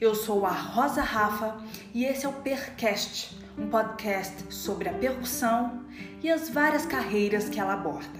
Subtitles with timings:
[0.00, 1.58] Eu sou a Rosa Rafa
[1.92, 5.84] e esse é o Percast, um podcast sobre a percussão
[6.22, 8.18] e as várias carreiras que ela aborda.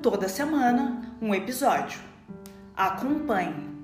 [0.00, 1.98] Toda semana, um episódio.
[2.76, 3.74] Acompanhe!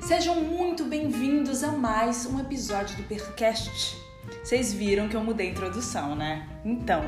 [0.00, 4.01] Sejam muito bem-vindos a mais um episódio do Percast.
[4.52, 6.46] Vocês viram que eu mudei a introdução, né?
[6.62, 7.02] Então,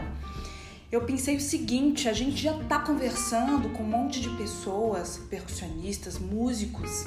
[0.91, 6.19] eu pensei o seguinte: a gente já tá conversando com um monte de pessoas, percussionistas,
[6.19, 7.05] músicos,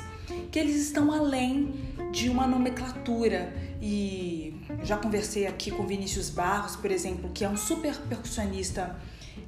[0.51, 1.73] que eles estão além
[2.11, 3.51] de uma nomenclatura.
[3.81, 8.95] E já conversei aqui com Vinícius Barros, por exemplo, que é um super percussionista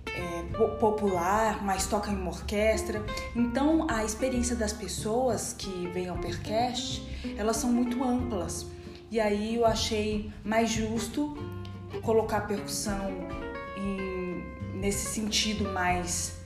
[0.08, 0.42] é,
[0.80, 3.06] popular, mas toca em uma orquestra.
[3.36, 8.79] Então, a experiência das pessoas que vêm ao Percast, elas são muito amplas.
[9.12, 11.38] E aí eu achei mais justo
[12.04, 13.10] colocar a percussão
[13.78, 14.44] em,
[14.78, 16.38] nesse sentido mais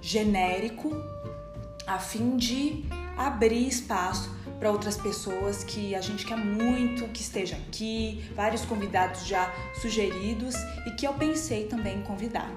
[0.00, 0.90] genérico,
[1.86, 2.84] a fim de
[3.16, 9.26] abrir espaço para outras pessoas que a gente quer muito que estejam aqui, vários convidados
[9.26, 10.54] já sugeridos
[10.86, 12.50] e que eu pensei também em convidar.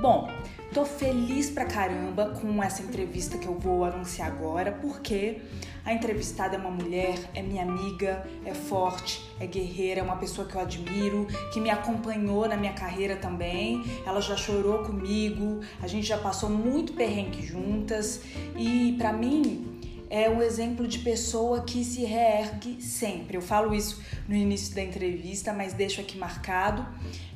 [0.00, 0.28] Bom,
[0.72, 5.42] tô feliz pra caramba com essa entrevista que eu vou anunciar agora, porque
[5.84, 10.46] a entrevistada é uma mulher, é minha amiga, é forte, é guerreira, é uma pessoa
[10.46, 13.84] que eu admiro, que me acompanhou na minha carreira também.
[14.06, 18.22] Ela já chorou comigo, a gente já passou muito perrengue juntas
[18.56, 19.71] e para mim
[20.12, 23.38] é um exemplo de pessoa que se reergue sempre.
[23.38, 26.86] Eu falo isso no início da entrevista, mas deixo aqui marcado.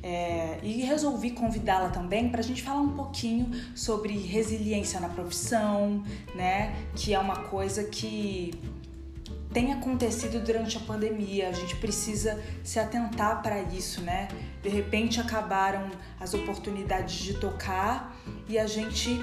[0.03, 6.05] É, e resolvi convidá-la também para a gente falar um pouquinho sobre resiliência na profissão,
[6.35, 6.77] né?
[6.95, 8.53] Que é uma coisa que
[9.55, 11.49] tem acontecido durante a pandemia.
[11.49, 14.29] A gente precisa se atentar para isso, né?
[14.63, 15.91] De repente acabaram
[16.21, 18.15] as oportunidades de tocar
[18.47, 19.19] e a gente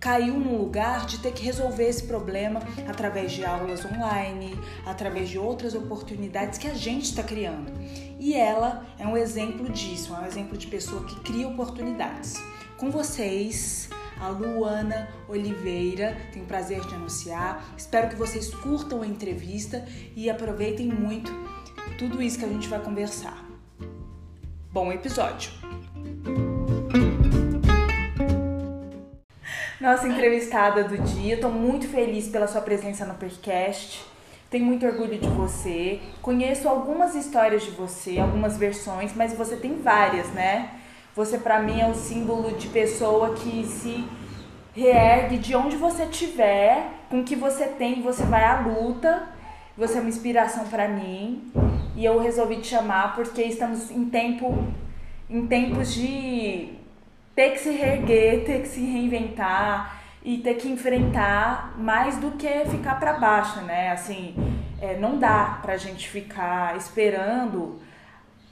[0.00, 5.38] caiu num lugar de ter que resolver esse problema através de aulas online, através de
[5.38, 7.70] outras oportunidades que a gente está criando.
[8.18, 12.42] E ela é um exemplo disso, é um exemplo de pessoa que cria oportunidades.
[12.78, 17.62] Com vocês, a Luana Oliveira, tenho prazer de anunciar.
[17.76, 19.84] Espero que vocês curtam a entrevista
[20.16, 21.30] e aproveitem muito
[21.98, 23.46] tudo isso que a gente vai conversar.
[24.72, 25.50] Bom episódio!
[29.80, 31.34] Nossa entrevistada do dia.
[31.34, 34.04] Estou muito feliz pela sua presença no podcast.
[34.50, 36.00] Tenho muito orgulho de você.
[36.20, 40.70] Conheço algumas histórias de você, algumas versões, mas você tem várias, né?
[41.16, 44.06] Você para mim é o símbolo de pessoa que se
[44.74, 49.28] reergue de onde você estiver, com o que você tem, você vai à luta.
[49.78, 51.50] Você é uma inspiração para mim
[51.96, 54.66] e eu resolvi te chamar porque estamos em tempo
[55.28, 56.79] em tempos de
[57.34, 62.64] ter que se reerguer, ter que se reinventar e ter que enfrentar mais do que
[62.66, 63.90] ficar para baixo, né?
[63.90, 64.34] Assim,
[64.80, 67.80] é, não dá pra gente ficar esperando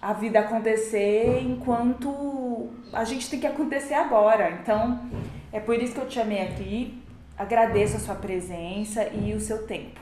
[0.01, 4.51] a vida acontecer enquanto a gente tem que acontecer agora.
[4.63, 5.01] Então,
[5.53, 7.03] é por isso que eu te chamei aqui.
[7.37, 10.01] Agradeço a sua presença e o seu tempo.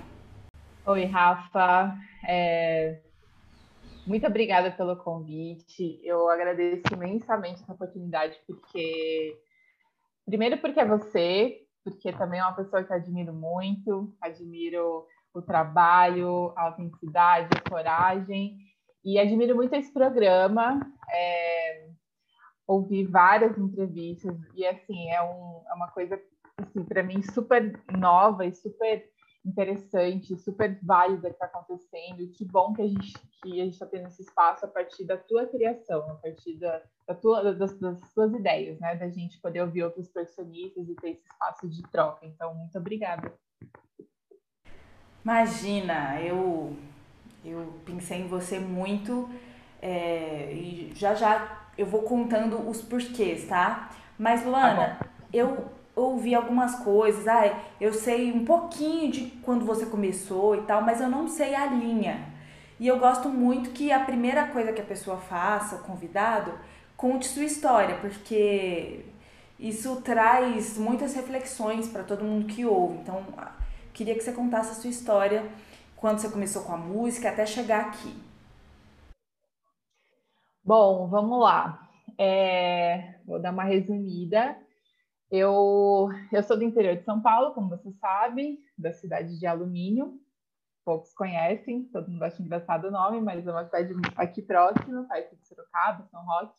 [0.86, 1.96] Oi, Rafa.
[2.26, 2.96] É,
[4.06, 6.00] muito obrigada pelo convite.
[6.02, 9.36] Eu agradeço imensamente essa oportunidade, porque.
[10.24, 16.52] Primeiro, porque é você, porque também é uma pessoa que admiro muito, admiro o trabalho,
[16.56, 18.56] a autenticidade, a coragem,
[19.04, 20.80] e admiro muito esse programa.
[21.08, 21.88] É,
[22.66, 26.20] ouvi várias entrevistas, e assim, é, um, é uma coisa,
[26.58, 29.08] assim, para mim, super nova e super
[29.46, 33.12] interessante, super válida que está acontecendo, e que bom que a gente
[33.42, 36.82] que a gente está tendo esse espaço a partir da tua criação, a partir da,
[37.06, 38.96] da tua, das, das tuas ideias, né?
[38.96, 42.26] Da gente poder ouvir outros personistas e ter esse espaço de troca.
[42.26, 43.32] Então, muito obrigada.
[45.22, 46.76] Imagina, eu
[47.44, 49.28] eu pensei em você muito
[49.80, 53.90] é, e já já eu vou contando os porquês, tá?
[54.18, 59.86] Mas Luana, tá eu ouvi algumas coisas, ah, eu sei um pouquinho de quando você
[59.86, 62.28] começou e tal, mas eu não sei a linha.
[62.78, 66.52] E eu gosto muito que a primeira coisa que a pessoa faça, o convidado,
[66.96, 69.06] conte sua história, porque
[69.58, 72.98] isso traz muitas reflexões para todo mundo que ouve.
[72.98, 73.24] Então,
[73.94, 75.50] queria que você contasse a sua história
[75.96, 78.14] quando você começou com a música até chegar aqui.
[80.62, 81.88] Bom, vamos lá.
[82.18, 84.58] É, vou dar uma resumida.
[85.30, 90.20] Eu, eu sou do interior de São Paulo, como você sabe, da cidade de Alumínio.
[90.84, 95.36] poucos conhecem, todo mundo acha engraçado o nome, mas é uma cidade aqui próxima, perto
[95.36, 96.54] de Sorocaba, São Roque.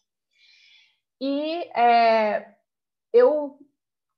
[1.22, 2.56] E é,
[3.14, 3.58] eu,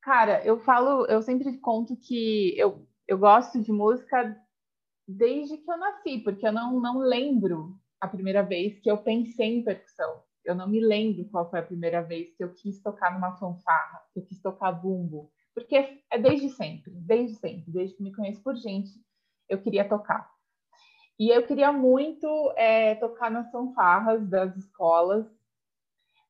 [0.02, 4.36] cara, eu falo, eu sempre conto que eu, eu gosto de música
[5.08, 9.60] desde que eu nasci, porque eu não, não lembro a primeira vez que eu pensei
[9.60, 10.24] em percussão.
[10.50, 14.02] Eu não me lembro qual foi a primeira vez que eu quis tocar numa fanfarra,
[14.12, 18.42] que eu quis tocar bumbo, porque é desde sempre, desde sempre, desde que me conheço
[18.42, 18.90] por gente,
[19.48, 20.28] eu queria tocar.
[21.20, 25.28] E eu queria muito é, tocar nas fanfarras das escolas.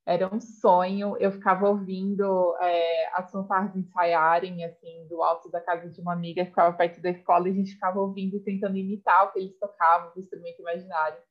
[0.06, 1.16] Era um sonho.
[1.18, 6.46] Eu ficava ouvindo é, as fanfarras ensaiarem, assim, do alto da casa de uma amiga,
[6.46, 10.12] ficava perto da escola e a gente ficava ouvindo, tentando imitar o que eles tocavam,
[10.14, 11.29] o instrumento imaginário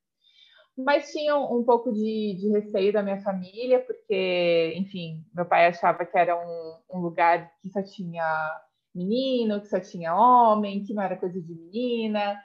[0.83, 6.05] mas tinha um, pouco de, de, receio da minha família, porque, enfim, meu pai achava
[6.05, 8.61] que era um, um, lugar que só tinha
[8.93, 12.41] menino, que só tinha homem, que não era coisa de menina,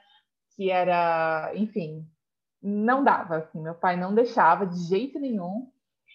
[0.55, 2.05] que era, enfim,
[2.61, 5.69] não dava, assim, meu pai não deixava de jeito nenhum.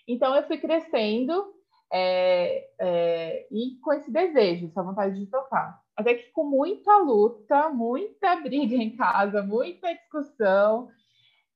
[0.06, 1.54] Então eu fui crescendo
[1.92, 5.80] é, é, e com esse desejo, essa vontade de tocar.
[5.96, 10.88] Até que com muita luta, muita briga em casa, muita discussão,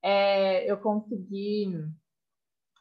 [0.04, 1.82] é, eu consegui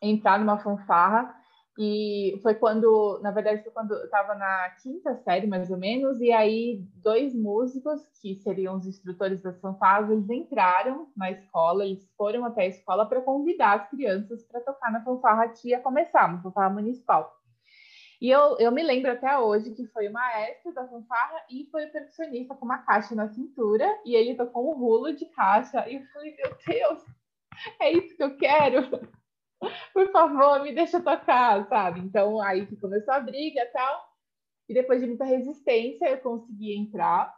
[0.02, 1.34] entrar numa fanfarra
[1.80, 6.20] e foi quando, na verdade, foi quando eu estava na quinta série, mais ou menos,
[6.20, 12.08] e aí dois músicos, que seriam os instrutores das fanfarras, eles entraram na escola, eles
[12.16, 16.28] foram até a escola para convidar as crianças para tocar na fanfarra que ia começar,
[16.28, 17.43] uma fanfarra municipal.
[18.24, 21.86] E eu, eu me lembro até hoje que foi o maestro da fanfarra e foi
[21.86, 25.98] o percussionista com uma caixa na cintura, e ele tocou um rulo de caixa, e
[25.98, 27.04] eu falei, meu Deus,
[27.81, 28.90] é isso que eu quero
[29.94, 32.02] por favor, me deixa tocar, sabe?
[32.02, 34.04] Então, aí que começou a briga e tal.
[34.68, 37.34] E depois de muita resistência, eu consegui entrar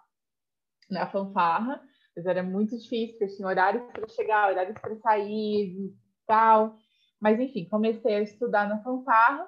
[0.90, 1.82] na fanfarra.
[2.16, 5.94] Mas era muito difícil, porque tinha horários para chegar, horários para sair e
[6.26, 6.78] tal.
[7.20, 9.48] Mas, enfim, comecei a estudar na fanfarra.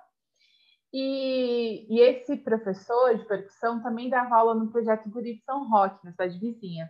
[0.93, 6.03] E, e, esse professor de percussão também dava aula no projeto Guri de São Roque,
[6.05, 6.89] na cidade vizinha.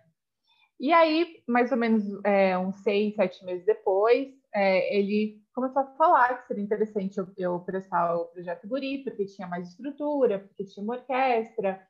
[0.79, 5.95] E aí, mais ou menos é, uns seis, sete meses depois, é, ele começou a
[5.95, 10.63] falar que seria interessante eu, eu prestar o projeto Guri, porque tinha mais estrutura, porque
[10.65, 11.81] tinha uma orquestra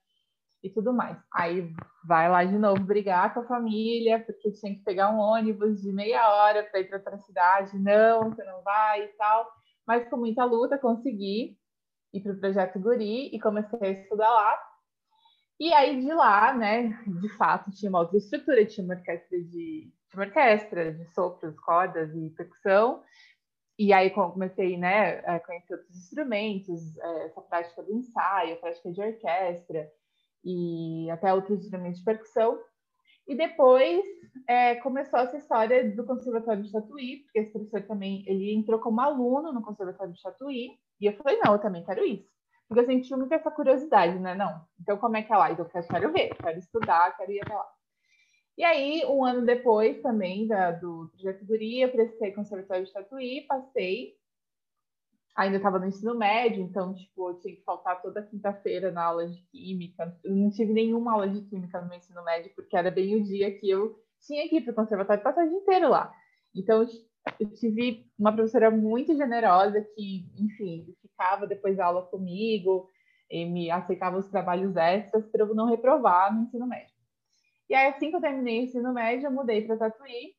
[0.64, 1.18] e tudo mais.
[1.34, 1.70] Aí
[2.08, 5.92] vai lá de novo brigar com a família, porque tinha que pegar um ônibus de
[5.92, 7.78] meia hora para ir para outra cidade.
[7.78, 9.52] Não, você não vai e tal.
[9.86, 11.58] Mas com muita luta consegui
[12.18, 14.60] ir para o projeto Guri e comecei a estudar lá.
[15.60, 19.92] E aí de lá, né, de fato, tinha uma outra estrutura, tinha uma orquestra de,
[20.14, 23.04] uma orquestra de sopros, cordas e percussão.
[23.80, 28.92] E aí comecei, né, a conhecer outros instrumentos, é, essa prática do ensaio, a prática
[28.92, 29.92] de orquestra
[30.44, 32.60] e até outros instrumentos de percussão.
[33.28, 34.06] E depois
[34.48, 39.02] é, começou essa história do Conservatório de Tatuí, porque esse professor também, ele entrou como
[39.02, 42.28] aluno no Conservatório de Tatuí, e eu falei, não, eu também quero isso.
[42.68, 44.36] Porque eu senti muito essa curiosidade, né?
[44.36, 45.52] Não, então como é que é lá?
[45.52, 47.68] Então eu quero ver, quero estudar, quero ir até lá.
[48.58, 54.18] E aí, um ano depois também da, do projeto Guria, prestei conservatório de Tatuí, passei.
[55.36, 59.28] Ainda estava no ensino médio, então, tipo, eu tinha que faltar toda quinta-feira na aula
[59.28, 60.18] de química.
[60.24, 63.24] Eu não tive nenhuma aula de química no meu ensino médio, porque era bem o
[63.24, 66.12] dia que eu tinha que ir para o conservatório passar o dia inteiro lá.
[66.56, 66.84] Então,
[67.40, 72.90] eu tive uma professora muito generosa que, enfim, ficava depois da aula comigo
[73.30, 76.96] e me aceitava os trabalhos extras para eu não reprovar no ensino médio.
[77.70, 80.36] E aí, assim que eu terminei o ensino médio, eu mudei para Tatuí.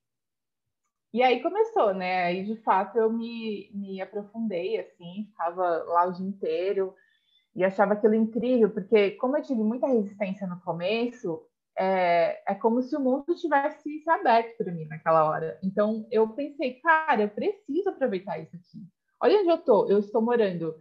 [1.13, 2.25] E aí começou, né?
[2.25, 6.95] Aí, de fato, eu me, me aprofundei, assim, ficava lá o dia inteiro
[7.55, 11.43] e achava aquilo incrível, porque como eu tive muita resistência no começo,
[11.79, 15.59] é, é como se o mundo tivesse se aberto para mim naquela hora.
[15.63, 18.85] Então, eu pensei, cara, eu preciso aproveitar isso aqui.
[19.23, 19.87] Olha onde eu tô.
[19.87, 20.75] Eu estou morando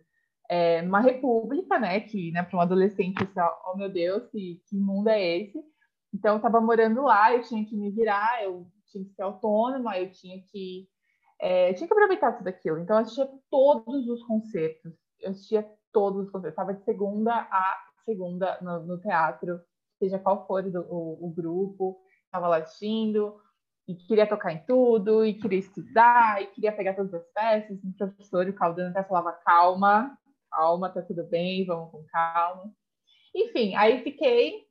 [0.49, 1.99] é, numa república, né?
[1.99, 5.59] Que, né, para um adolescente, assim, oh meu Deus, que, que mundo é esse?
[6.11, 9.99] Então, eu estava morando lá, eu tinha que me virar, eu tinha que ser autônoma,
[9.99, 10.87] eu tinha que,
[11.39, 12.79] é, tinha que aproveitar tudo aquilo.
[12.79, 16.53] Então, eu assistia todos os concertos, eu assistia todos os concertos.
[16.53, 19.59] Estava de segunda a segunda no, no teatro,
[19.97, 23.35] seja qual for do, o, o grupo, estava lá assistindo,
[23.87, 27.83] e queria tocar em tudo, e queria estudar, e queria pegar todas as peças.
[27.83, 30.17] O professor, o Caldano, até falava: calma,
[30.51, 32.71] calma, tá tudo bem, vamos com calma.
[33.33, 34.67] Enfim, aí fiquei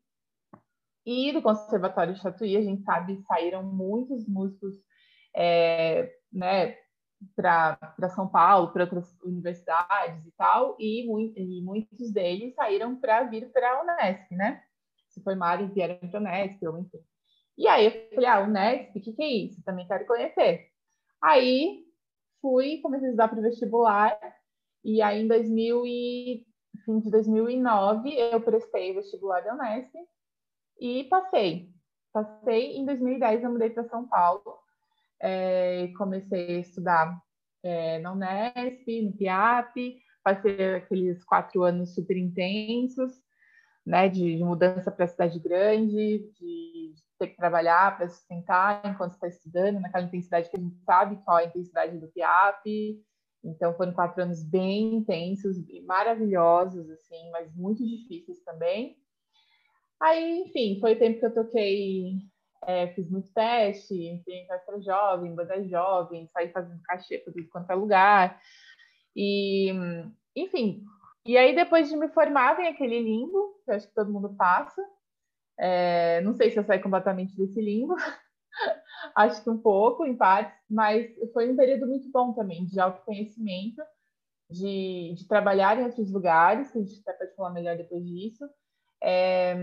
[1.06, 4.74] e do Conservatório de Tatuí, a gente sabe, saíram muitos músicos
[5.36, 6.76] é, né,
[7.36, 13.22] para São Paulo, para outras universidades e tal, e, muito, e muitos deles saíram para
[13.22, 14.62] vir para a Unesp, né?
[15.16, 16.98] Se formaram e vieram para a Unesp, ou enfim.
[17.56, 19.62] E aí eu falei, ah, o Nesp, o que, que é isso?
[19.64, 20.68] Também quero conhecer.
[21.22, 21.84] Aí
[22.42, 24.18] fui, comecei a estudar para o vestibular,
[24.84, 26.46] e aí em 2000 e,
[26.84, 29.92] fim de 2009 eu prestei o vestibular da Unesp
[30.78, 31.70] e passei.
[32.12, 34.58] Passei, em 2010 eu mudei para São Paulo,
[35.20, 37.22] é, comecei a estudar
[37.62, 43.12] é, na Unesp, no PIAP, passei aqueles quatro anos super intensos,
[43.86, 49.12] né, de, de mudança para a cidade grande, de ter que trabalhar para sustentar enquanto
[49.12, 53.00] está estudando, naquela intensidade que a gente sabe qual é a intensidade do PIAP.
[53.44, 58.96] Então, foram quatro anos bem intensos e maravilhosos, assim, mas muito difíceis também.
[60.00, 62.18] Aí, enfim, foi o tempo que eu toquei,
[62.66, 67.48] é, fiz muito teste, entrei em festa jovem, banda jovem, saí fazendo cachê para tudo
[67.48, 68.40] quanto é lugar.
[69.14, 69.72] E,
[70.34, 70.84] enfim,
[71.26, 74.82] e aí depois de me formar vem aquele limbo, que acho que todo mundo passa,
[75.58, 77.94] é, não sei se eu saí completamente desse limbo,
[79.16, 83.82] acho que um pouco, em partes, mas foi um período muito bom também, de autoconhecimento,
[84.50, 88.48] de, de trabalhar em outros lugares, que a gente até pode falar melhor depois disso,
[89.02, 89.56] é,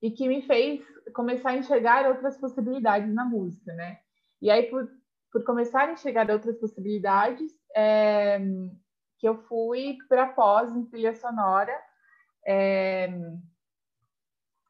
[0.00, 0.82] e que me fez
[1.14, 3.98] começar a enxergar outras possibilidades na música, né?
[4.40, 4.88] E aí, por,
[5.32, 8.38] por começar a enxergar outras possibilidades, é,
[9.18, 11.72] que eu fui para pós em trilha sonora,
[12.46, 13.08] é,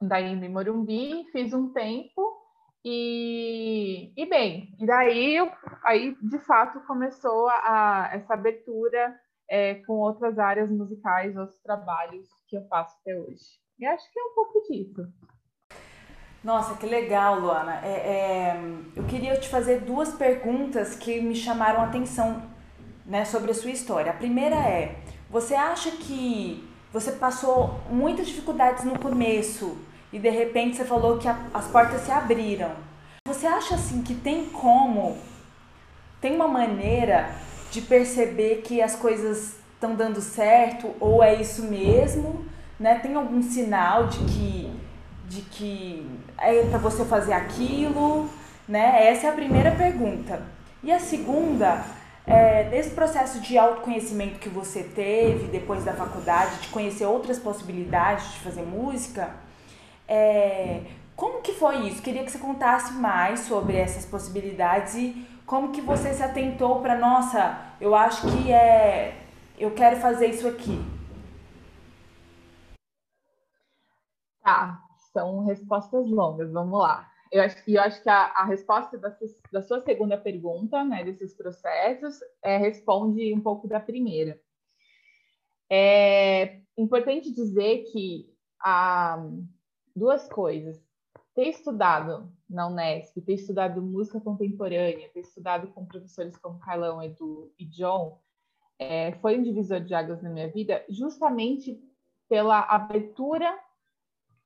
[0.00, 2.38] daí em Morumbi, fiz um tempo
[2.84, 5.36] e, e bem, e daí
[5.84, 9.14] aí de fato começou a, essa abertura
[9.50, 13.44] é, com outras áreas musicais, outros trabalhos que eu faço até hoje.
[13.78, 15.06] E acho que é um pouco disso.
[16.42, 17.80] Nossa, que legal, Luana.
[17.84, 18.56] É, é,
[18.96, 22.42] eu queria te fazer duas perguntas que me chamaram a atenção
[23.08, 24.12] né, sobre a sua história.
[24.12, 24.96] A primeira é:
[25.30, 29.78] você acha que você passou muitas dificuldades no começo
[30.12, 32.70] e de repente você falou que a, as portas se abriram.
[33.26, 35.16] Você acha assim que tem como,
[36.20, 37.34] tem uma maneira
[37.70, 42.44] de perceber que as coisas estão dando certo ou é isso mesmo?
[42.78, 42.98] Né?
[43.00, 44.72] Tem algum sinal de que,
[45.28, 48.30] de que é para você fazer aquilo?
[48.66, 49.08] Né?
[49.08, 50.42] Essa é a primeira pergunta.
[50.82, 51.84] E a segunda
[52.28, 58.32] é, desse processo de autoconhecimento que você teve depois da faculdade, de conhecer outras possibilidades
[58.34, 59.30] de fazer música,
[60.06, 60.82] é,
[61.16, 62.02] como que foi isso?
[62.02, 66.96] Queria que você contasse mais sobre essas possibilidades e como que você se atentou para,
[66.98, 69.16] nossa, eu acho que é,
[69.58, 70.84] eu quero fazer isso aqui.
[74.42, 74.82] Tá,
[75.12, 77.10] são respostas longas, vamos lá.
[77.30, 79.16] Eu acho, eu acho que a, a resposta da,
[79.52, 84.40] da, sua segunda pergunta, né, desses processos, é, responde um pouco da primeira.
[85.70, 89.22] É importante dizer que a,
[89.94, 90.80] duas coisas.
[91.34, 97.52] Ter estudado na Unesp, ter estudado música contemporânea, ter estudado com professores como Carlão, Edu
[97.58, 98.20] e John,
[98.78, 101.80] é, foi um divisor de águas na minha vida, justamente
[102.28, 103.56] pela abertura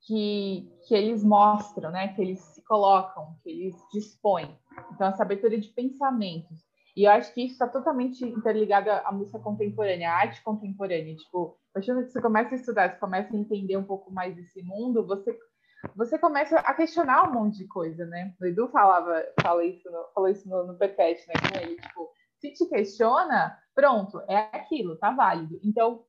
[0.06, 2.08] que, que eles mostram, né?
[2.08, 4.58] que eles se colocam, que eles dispõem.
[4.92, 6.60] Então, essa abertura de pensamentos.
[6.96, 11.16] E eu acho que isso está totalmente interligado à música contemporânea, à arte contemporânea.
[11.16, 14.34] Tipo, a partir que você começa a estudar, você começa a entender um pouco mais
[14.36, 15.36] desse mundo, você
[15.96, 18.32] você começa a questionar um monte de coisa, né?
[18.40, 22.08] O Edu falava, fala isso no, falou isso no, no podcast, né, com ele, tipo,
[22.38, 25.58] se te questiona, pronto, é aquilo, tá válido.
[25.62, 26.04] Então,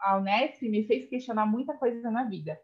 [0.00, 2.58] a Unesp me fez questionar muita coisa na vida.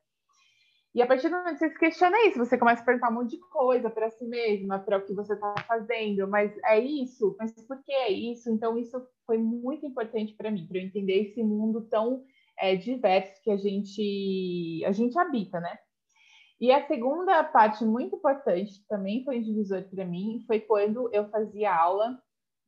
[0.95, 3.15] E a partir do momento que você se questiona isso, você começa a perguntar um
[3.15, 7.35] monte de coisa para si mesma, para o que você está fazendo, mas é isso?
[7.37, 8.49] Mas por que é isso?
[8.49, 12.23] Então, isso foi muito importante para mim, para eu entender esse mundo tão
[12.57, 15.77] é, diverso que a gente, a gente habita, né?
[16.61, 21.29] E a segunda parte muito importante, também foi um divisor para mim, foi quando eu
[21.29, 22.17] fazia aula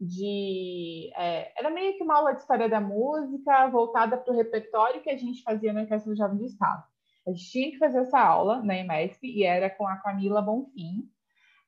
[0.01, 1.13] de.
[1.17, 5.11] É, era meio que uma aula de história da música voltada para o repertório que
[5.11, 6.83] a gente fazia na Orquestra do Jovem do Estado.
[7.27, 11.11] A gente tinha que fazer essa aula na EMESP e era com a Camila Bonfim,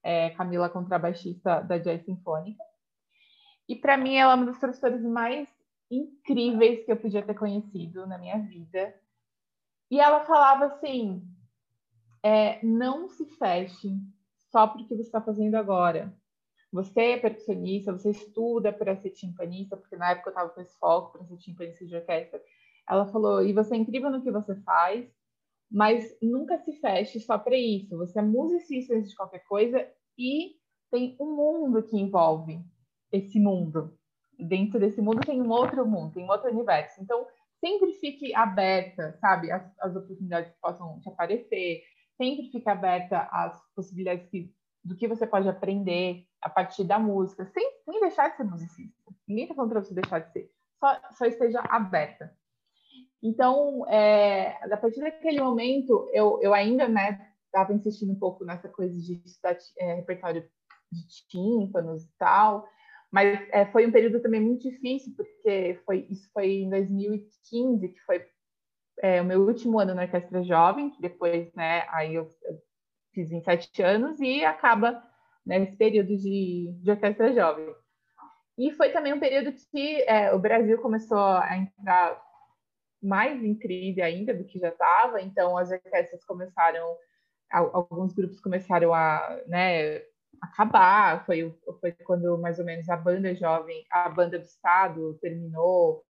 [0.02, 2.62] é, Camila contrabaixista da Jazz Sinfônica.
[3.68, 5.48] E para mim ela é uma das professoras mais
[5.90, 8.94] incríveis que eu podia ter conhecido na minha vida.
[9.90, 11.22] E ela falava assim:
[12.22, 13.90] é, não se feche
[14.50, 16.16] só porque você está fazendo agora.
[16.70, 20.78] Você é percussionista, você estuda para ser timpanista, porque na época eu estava com esse
[20.78, 22.42] foco para ser timpanista de orquestra.
[22.88, 25.08] Ela falou, e você é incrível no que você faz,
[25.70, 27.96] mas nunca se feche só para isso.
[27.98, 30.56] Você é musicista de qualquer coisa e
[30.90, 32.60] tem um mundo que envolve
[33.12, 33.96] esse mundo.
[34.38, 37.02] Dentro desse mundo tem um outro mundo, tem um outro universo.
[37.02, 37.26] Então,
[37.60, 41.82] sempre fique aberta, sabe, as, as oportunidades que possam te aparecer
[42.18, 44.52] sempre fica aberta às possibilidades que,
[44.84, 49.12] do que você pode aprender a partir da música, sem, sem deixar de ser musicista.
[49.26, 52.36] Ninguém está falando para você deixar de ser, só, só esteja aberta.
[53.22, 56.84] Então, é, a partir daquele momento, eu, eu ainda
[57.46, 60.48] estava né, insistindo um pouco nessa coisa de estudar é, repertório
[60.90, 62.66] de tímpanos e tal,
[63.10, 68.00] mas é, foi um período também muito difícil, porque foi, isso foi em 2015, que
[68.02, 68.24] foi
[69.00, 72.58] é, o meu último ano na Orquestra Jovem, depois, né, aí eu, eu
[73.12, 75.02] fiz 27 anos e acaba
[75.44, 77.74] nesse né, período de, de Orquestra Jovem.
[78.58, 82.20] E foi também um período que é, o Brasil começou a entrar
[83.02, 86.96] mais crise ainda do que já estava, então as orquestras começaram,
[87.50, 90.02] alguns grupos começaram a né,
[90.40, 96.04] acabar, foi, foi quando mais ou menos a banda jovem, a banda do Estado terminou,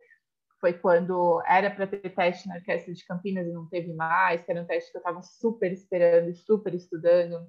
[0.59, 4.51] foi quando era para ter teste na Orquestra de Campinas e não teve mais, que
[4.51, 7.47] era um teste que eu estava super esperando, super estudando.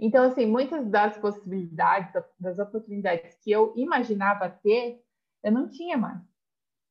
[0.00, 5.00] Então, assim, muitas das possibilidades, das oportunidades que eu imaginava ter,
[5.44, 6.20] eu não tinha mais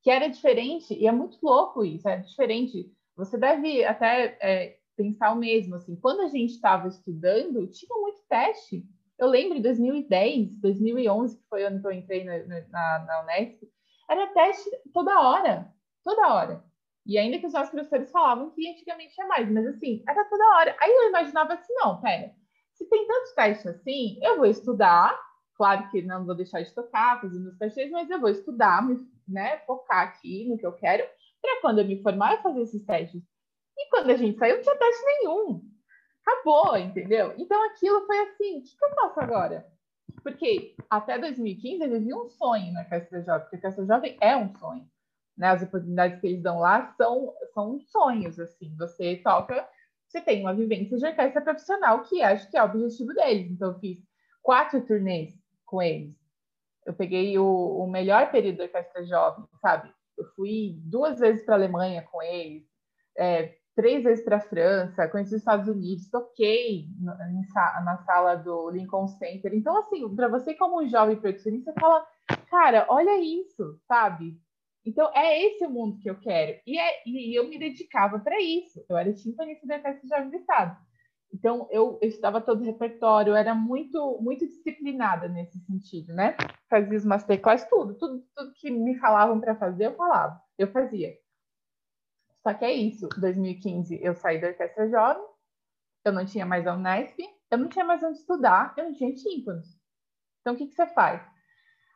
[0.07, 2.89] que era diferente, e é muito louco isso, é diferente.
[3.17, 8.21] Você deve até é, pensar o mesmo, assim, quando a gente estava estudando, tinha muito
[8.29, 8.85] teste.
[9.19, 12.37] Eu lembro em 2010, 2011, que foi ano que eu entrei na,
[12.69, 13.63] na, na Unesp,
[14.09, 15.69] era teste toda hora,
[16.01, 16.63] toda hora.
[17.05, 20.55] E ainda que os nossos professores falavam que antigamente tinha mais, mas assim, era toda
[20.55, 20.73] hora.
[20.79, 22.33] Aí eu imaginava assim, não, pera,
[22.75, 25.19] se tem tantos testes assim, eu vou estudar,
[25.57, 29.05] claro que não vou deixar de tocar, fazer meus testes, mas eu vou estudar, me
[29.27, 31.07] né, focar aqui no que eu quero,
[31.41, 33.21] para quando eu me formar eu fazer esses testes.
[33.77, 35.61] E quando a gente saiu, não tinha teste nenhum.
[36.25, 37.33] Acabou, entendeu?
[37.37, 39.67] Então aquilo foi assim: o que, que eu faço agora?
[40.23, 44.89] Porque até 2015 eu vivi um sonho na Jovem, porque a Jovem é um sonho.
[45.37, 45.47] Né?
[45.47, 48.75] As oportunidades que eles dão lá são, são sonhos, assim.
[48.77, 49.67] Você toca,
[50.07, 53.51] você tem uma vivência de orquestra profissional, que acho que é o objetivo deles.
[53.51, 53.99] Então, eu fiz
[54.41, 55.33] quatro turnês
[55.65, 56.16] com eles
[56.87, 59.93] eu peguei o, o melhor período da orquestra jovem, sabe?
[60.17, 62.63] Eu fui duas vezes para a Alemanha com eles,
[63.17, 68.69] é, três vezes para a França, conheci os Estados Unidos, toquei na, na sala do
[68.69, 69.53] Lincoln Center.
[69.53, 72.07] Então, assim, para você como um jovem percussionista, você fala,
[72.49, 74.39] cara, olha isso, sabe?
[74.85, 76.57] Então, é esse o mundo que eu quero.
[76.65, 78.83] E, é, e eu me dedicava para isso.
[78.89, 80.77] Eu era timpanista da Orquestra Jovem do Estado.
[81.33, 86.35] Então, eu, eu estudava todo o repertório, era muito, muito disciplinada nesse sentido, né?
[86.69, 91.13] Fazia os masterclass, tudo, tudo, tudo que me falavam para fazer, eu falava, eu fazia.
[92.41, 95.23] Só que é isso, 2015 eu saí da Orquestra Jovem,
[96.05, 97.19] eu não tinha mais a Unesp,
[97.51, 99.67] eu não tinha mais onde estudar, eu não tinha tímpanos.
[100.39, 101.21] Então, o que, que você faz?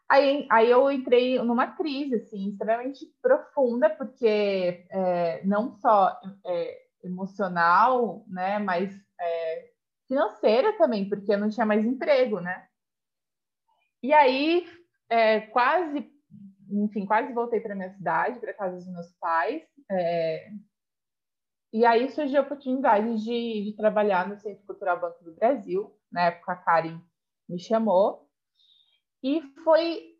[0.10, 8.24] Aí, aí eu entrei numa crise, assim, extremamente profunda, porque é, não só é, emocional,
[8.28, 9.72] né, mas é,
[10.08, 12.68] financeira também, porque eu não tinha mais emprego, né?
[14.04, 14.68] E aí,
[15.10, 16.12] é, quase,
[16.70, 19.64] enfim, quase voltei para minha cidade, para casa dos meus pais.
[19.90, 20.52] É,
[21.74, 25.96] e aí surgiu a oportunidade de, de, trabalhar no Centro Cultural Banco do Brasil.
[26.12, 27.00] Na época, a Karen
[27.48, 28.28] me chamou.
[29.24, 30.11] E foi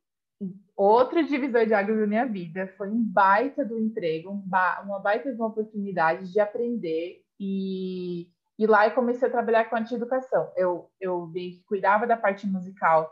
[0.76, 2.68] outro divisor de águas da minha vida.
[2.78, 4.44] Foi um baita do emprego, um
[4.84, 8.30] uma baita de uma oportunidade de aprender e
[8.62, 10.52] e lá eu comecei a trabalhar com anti-educação.
[10.56, 11.32] Eu, eu
[11.66, 13.12] cuidava da parte musical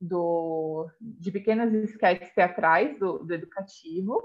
[0.00, 4.22] do, de pequenas esquetes teatrais do, do educativo,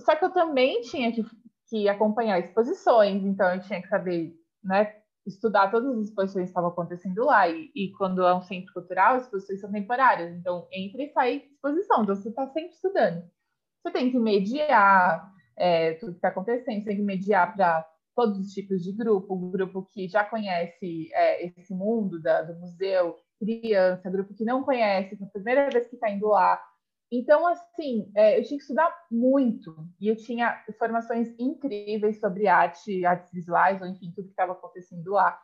[0.00, 1.24] só que eu também tinha que,
[1.66, 6.70] que acompanhar exposições, então eu tinha que saber, né, estudar todas as exposições que estavam
[6.70, 7.48] acontecendo lá.
[7.48, 11.36] E, e, quando é um centro cultural, as exposições são temporárias, então entra e sai
[11.36, 13.24] exposição, então você está sempre estudando.
[13.82, 18.38] Você tem que mediar é, tudo que está acontecendo, você tem que mediar para todos
[18.38, 23.18] os tipos de grupo, um grupo que já conhece é, esse mundo da, do museu,
[23.38, 26.60] criança, grupo que não conhece, que é a primeira vez que está indo lá.
[27.16, 33.06] Então, assim, é, eu tinha que estudar muito e eu tinha formações incríveis sobre arte,
[33.06, 35.40] artes visuais, ou enfim, tudo que estava acontecendo lá.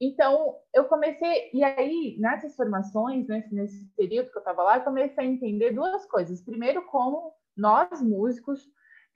[0.00, 4.84] Então, eu comecei, e aí, nessas formações, nesse, nesse período que eu estava lá, eu
[4.84, 6.40] comecei a entender duas coisas.
[6.40, 8.64] Primeiro, como nós, músicos,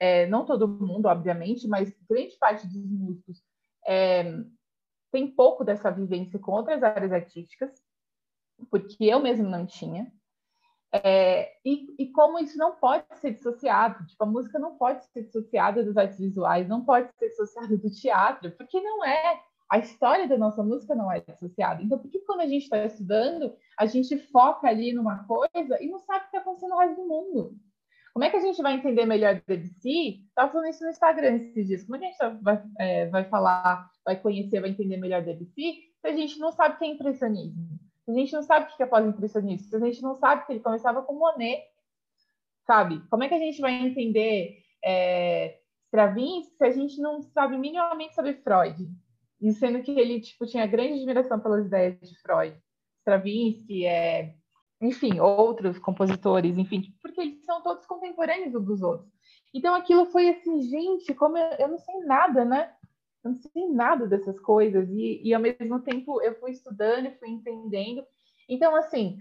[0.01, 3.41] é, não todo mundo, obviamente, mas grande parte dos músicos
[3.87, 4.33] é,
[5.13, 7.71] tem pouco dessa vivência com outras áreas artísticas,
[8.69, 10.11] porque eu mesmo não tinha.
[10.91, 15.23] É, e, e, como isso não pode ser dissociado, tipo, a música não pode ser
[15.23, 19.39] dissociada das artes visuais, não pode ser dissociada do teatro, porque não é.
[19.71, 21.83] A história da nossa música não é dissociada.
[21.83, 25.87] Então, por que quando a gente está estudando, a gente foca ali numa coisa e
[25.87, 27.55] não sabe o que está acontecendo no resto do mundo?
[28.19, 30.25] como é que a gente vai entender melhor Debussy?
[30.27, 31.83] Estava falando isso no Instagram esses dias.
[31.83, 35.83] Como é que a gente vai, é, vai falar, vai conhecer, vai entender melhor Debussy
[36.01, 37.79] se a gente não sabe o que é impressionismo?
[38.09, 39.67] A gente não sabe o que é pós-impressionismo?
[39.67, 41.63] Se a gente não sabe que ele começava com Monet,
[42.65, 43.01] sabe?
[43.09, 48.15] Como é que a gente vai entender é, Stravinsky se a gente não sabe minimamente
[48.15, 48.89] sobre Freud?
[49.41, 52.57] E sendo que ele tipo, tinha grande admiração pelas ideias de Freud.
[52.99, 54.35] Stravinsky, é,
[54.81, 59.09] enfim, outros compositores, enfim, porque eles são todos contemporâneos uns dos outros.
[59.53, 62.73] Então aquilo foi assim, gente, como eu, eu não sei nada, né?
[63.23, 67.29] Eu não sei nada dessas coisas e, e ao mesmo tempo eu fui estudando, fui
[67.29, 68.05] entendendo.
[68.47, 69.17] Então assim,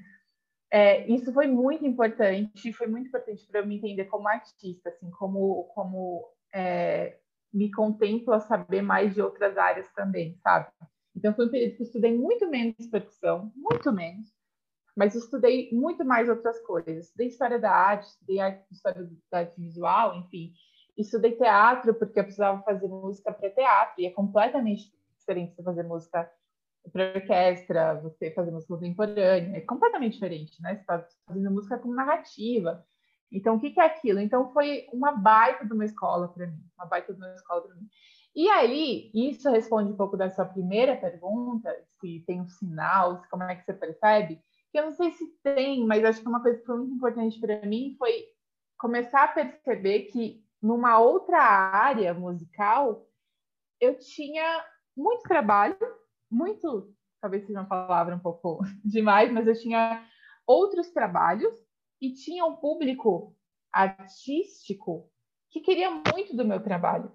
[0.71, 5.11] é, isso foi muito importante, foi muito importante para eu me entender como artista, assim,
[5.11, 7.19] como como é,
[7.53, 10.71] me contemplo a saber mais de outras áreas também, sabe?
[11.17, 14.29] Então foi um período que eu estudei muito menos percussão, muito menos
[14.99, 17.07] mas estudei muito mais outras coisas.
[17.07, 20.53] Estudei história da arte, estudei arte, história da arte visual, enfim.
[20.99, 25.85] Estudei teatro porque eu precisava fazer música para teatro e é completamente diferente você fazer
[25.85, 26.31] música
[26.93, 30.75] para orquestra, você fazer música contemporânea, é completamente diferente, né?
[30.75, 32.85] Você está fazendo música com narrativa.
[33.31, 34.21] Então, o que, que é aquilo?
[34.21, 37.75] Então, foi uma baita de uma escola para mim, uma baita de uma escola para
[37.75, 37.89] mim.
[38.35, 43.43] E aí, isso responde um pouco da sua primeira pergunta, se tem um sinal, como
[43.43, 46.59] é que você percebe que eu não sei se tem, mas acho que uma coisa
[46.59, 48.27] que foi muito importante para mim foi
[48.79, 53.07] começar a perceber que numa outra área musical
[53.81, 54.65] eu tinha
[54.97, 55.79] muito trabalho,
[56.31, 60.05] muito, talvez seja uma palavra um pouco demais, mas eu tinha
[60.47, 61.55] outros trabalhos
[62.01, 63.37] e tinha um público
[63.73, 65.11] artístico
[65.51, 67.13] que queria muito do meu trabalho,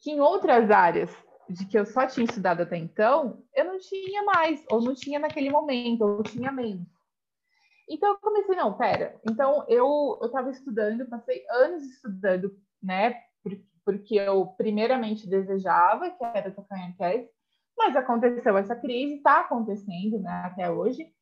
[0.00, 1.10] que em outras áreas
[1.48, 5.18] de que eu só tinha estudado até então, eu não tinha mais, ou não tinha
[5.18, 6.86] naquele momento, ou tinha menos.
[7.88, 9.20] Então eu comecei, não, pera.
[9.28, 13.14] Então eu eu estava estudando, passei anos estudando, né?
[13.84, 17.30] Porque eu primeiramente desejava que era tocar em orquestra,
[17.76, 20.42] mas aconteceu essa crise, está acontecendo, né?
[20.46, 21.12] Até hoje.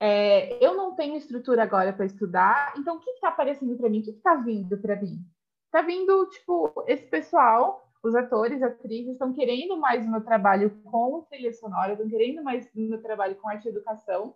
[0.00, 3.98] É, eu não tenho estrutura agora para estudar, então o que está aparecendo para mim?
[4.00, 5.18] O que está vindo para mim?
[5.66, 11.22] Está vindo, tipo, esse pessoal os atores, atrizes estão querendo mais o meu trabalho com
[11.22, 14.34] trilha sonora, estão querendo mais o meu trabalho com arte e educação.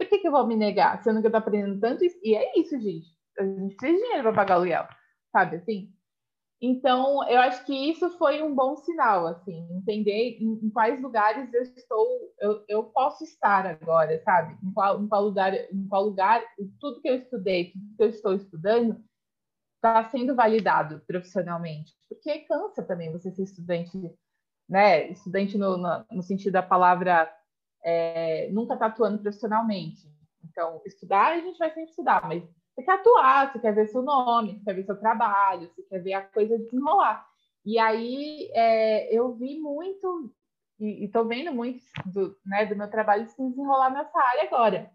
[0.00, 2.18] Por que, que eu vou me negar, sendo que eu estou aprendendo tanto isso?
[2.22, 3.06] E é isso, gente.
[3.38, 4.88] A gente precisa de dinheiro para pagar aluguel,
[5.30, 5.92] sabe assim?
[6.58, 11.52] Então, eu acho que isso foi um bom sinal, assim, entender em, em quais lugares
[11.52, 12.06] eu estou,
[12.38, 14.56] eu, eu posso estar agora, sabe?
[14.64, 16.42] Em qual, em qual lugar, em qual lugar,
[16.80, 19.04] tudo que eu estudei, tudo que eu estou estudando,
[19.76, 23.90] está sendo validado profissionalmente, porque cansa também você ser estudante,
[24.66, 25.10] né?
[25.10, 27.30] Estudante no, no, no sentido da palavra
[27.82, 30.08] é, nunca está atuando profissionalmente.
[30.44, 32.42] Então, estudar, a gente vai sempre estudar, mas
[32.74, 36.02] você quer atuar, você quer ver seu nome, você quer ver seu trabalho, você quer
[36.02, 37.26] ver a coisa desenrolar.
[37.64, 40.32] E aí é, eu vi muito,
[40.78, 44.90] e estou vendo muito do, né, do meu trabalho se desenrolar nessa área agora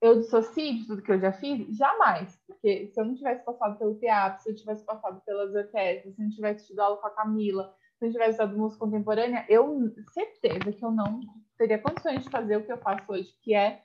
[0.00, 1.76] eu dissocio de tudo que eu já fiz?
[1.76, 2.38] Jamais.
[2.46, 6.20] Porque se eu não tivesse passado pelo teatro, se eu tivesse passado pelas orquestras, se
[6.20, 9.92] eu não tivesse estudado com a Camila, se eu não tivesse estudado música contemporânea, eu
[10.12, 11.20] certeza que eu não
[11.56, 13.82] teria condições de fazer o que eu faço hoje, que é,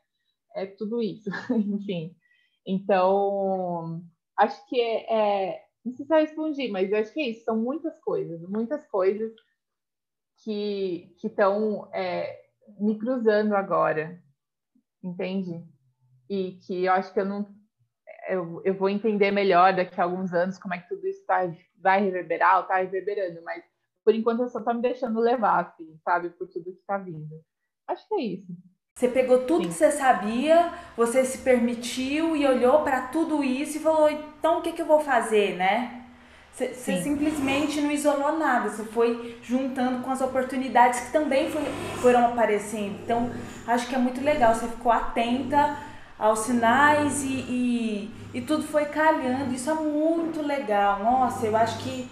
[0.56, 1.30] é tudo isso.
[1.52, 2.16] Enfim.
[2.66, 4.04] Então,
[4.38, 7.44] acho que é, é, Não sei se eu respondi, mas eu acho que é isso.
[7.44, 9.34] São muitas coisas, muitas coisas
[10.44, 12.42] que estão é,
[12.80, 14.22] me cruzando agora.
[15.04, 15.66] Entende?
[16.32, 17.46] e que eu acho que eu não
[18.30, 21.42] eu, eu vou entender melhor daqui a alguns anos como é que tudo isso tá,
[21.78, 23.62] vai reverberar ou está reverberando, mas
[24.06, 27.44] por enquanto eu só estou me deixando levar, assim, sabe, por tudo que está vindo.
[27.88, 28.48] Acho que é isso.
[28.96, 29.70] Você pegou tudo Sim.
[29.70, 34.62] que você sabia, você se permitiu e olhou para tudo isso e falou: então o
[34.62, 36.02] que, que eu vou fazer, né?
[36.54, 41.64] Você, simplesmente não isolou nada, você foi juntando com as oportunidades que também foi,
[42.02, 43.00] foram aparecendo.
[43.04, 43.32] Então,
[43.66, 45.78] acho que é muito legal, você ficou atenta
[46.20, 49.54] aos sinais e, e, e, tudo foi calhando.
[49.54, 51.02] Isso é muito legal.
[51.04, 52.08] Nossa, eu acho que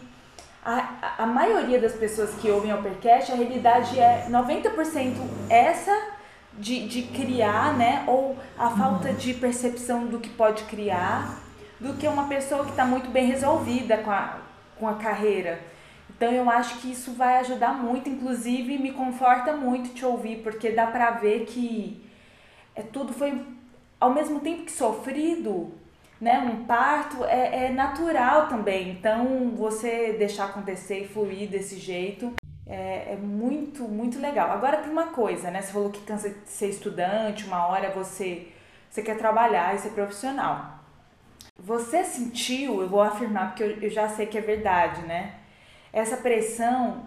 [0.63, 5.15] a, a maioria das pessoas que ouvem o Percast, a realidade é 90%
[5.49, 6.19] essa
[6.53, 8.03] de, de criar, né?
[8.07, 11.39] Ou a falta de percepção do que pode criar,
[11.79, 14.37] do que uma pessoa que está muito bem resolvida com a,
[14.77, 15.59] com a carreira.
[16.09, 20.71] Então eu acho que isso vai ajudar muito, inclusive me conforta muito te ouvir, porque
[20.71, 22.03] dá pra ver que
[22.75, 23.41] é, tudo foi
[23.99, 25.71] ao mesmo tempo que sofrido,
[26.19, 28.91] né, um parto é, é natural também.
[28.91, 32.33] Então, você deixar acontecer e fluir desse jeito
[32.67, 34.51] é, é, muito, muito legal.
[34.51, 35.61] Agora tem uma coisa, né?
[35.61, 38.47] Você falou que cansa de ser estudante, uma hora você,
[38.89, 40.79] você quer trabalhar e ser profissional.
[41.57, 45.35] você sentiu, eu vou afirmar porque eu, eu já sei que é verdade, né?
[45.91, 47.03] Essa pressão,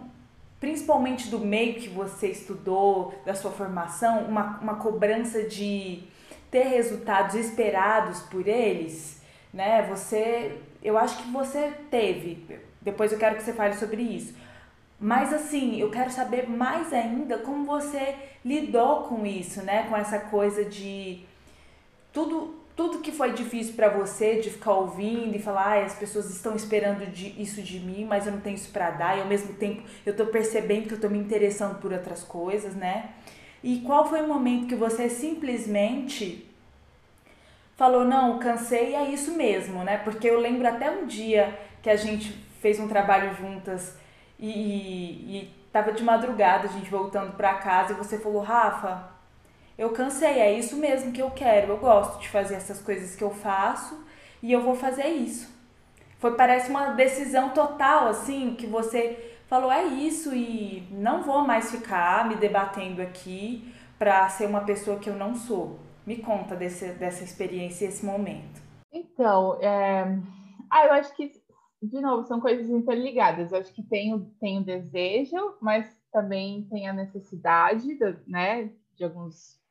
[0.59, 6.03] principalmente do meio que você estudou, da sua formação, uma, uma cobrança de
[6.53, 9.19] ter resultados esperados por eles,
[9.51, 9.81] né?
[9.89, 12.45] Você, eu acho que você teve.
[12.79, 14.35] Depois eu quero que você fale sobre isso.
[14.99, 19.87] Mas assim, eu quero saber mais ainda como você lidou com isso, né?
[19.89, 21.25] Com essa coisa de
[22.13, 26.31] tudo tudo que foi difícil para você de ficar ouvindo e falar, ah, as pessoas
[26.31, 29.27] estão esperando de, isso de mim, mas eu não tenho isso para dar, e ao
[29.27, 33.11] mesmo tempo eu tô percebendo que eu tô me interessando por outras coisas, né?
[33.63, 36.45] E qual foi o momento que você simplesmente
[37.77, 39.97] falou, não, cansei, é isso mesmo, né?
[39.97, 43.97] Porque eu lembro até um dia que a gente fez um trabalho juntas
[44.37, 49.09] e, e tava de madrugada, a gente voltando para casa, e você falou, Rafa,
[49.77, 51.71] eu cansei, é isso mesmo que eu quero.
[51.71, 54.05] Eu gosto de fazer essas coisas que eu faço
[54.41, 55.51] e eu vou fazer isso.
[56.19, 61.69] Foi parece uma decisão total assim que você falou é isso e não vou mais
[61.69, 65.79] ficar me debatendo aqui para ser uma pessoa que eu não sou.
[66.07, 68.59] Me conta desse, dessa experiência, esse momento.
[68.91, 70.19] Então, é...
[70.71, 71.31] ah, eu acho que
[71.83, 73.51] de novo são coisas interligadas.
[73.51, 77.87] Eu acho que tem o, tem o desejo, mas também tem a necessidade,
[78.25, 79.61] né, de alguns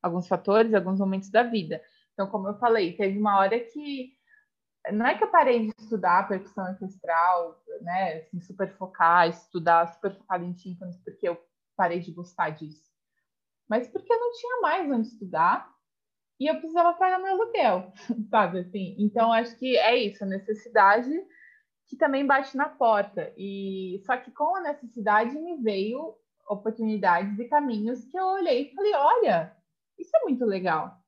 [0.00, 1.82] alguns fatores, alguns momentos da vida.
[2.12, 4.12] Então, como eu falei, teve uma hora que
[4.90, 10.14] não é que eu parei de estudar percussão orquestral, né, assim, super focar, estudar super
[10.16, 11.40] focado em tímpanos, porque eu
[11.76, 12.90] parei de gostar disso.
[13.68, 15.72] Mas porque eu não tinha mais onde estudar
[16.40, 17.92] e eu precisava pagar meu aluguel,
[18.28, 18.96] sabe assim?
[18.98, 21.10] Então, acho que é isso, a necessidade
[21.86, 23.32] que também bate na porta.
[23.36, 26.16] E só que com a necessidade me veio
[26.48, 29.56] oportunidades e caminhos que eu olhei e falei, olha,
[29.98, 30.98] isso é muito legal.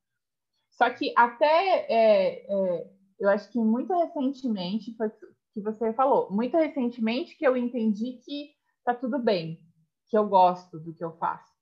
[0.70, 5.10] Só que até é, é, eu acho que muito recentemente foi
[5.54, 8.50] que você falou, muito recentemente que eu entendi que
[8.84, 9.60] tá tudo bem,
[10.08, 11.52] que eu gosto do que eu faço,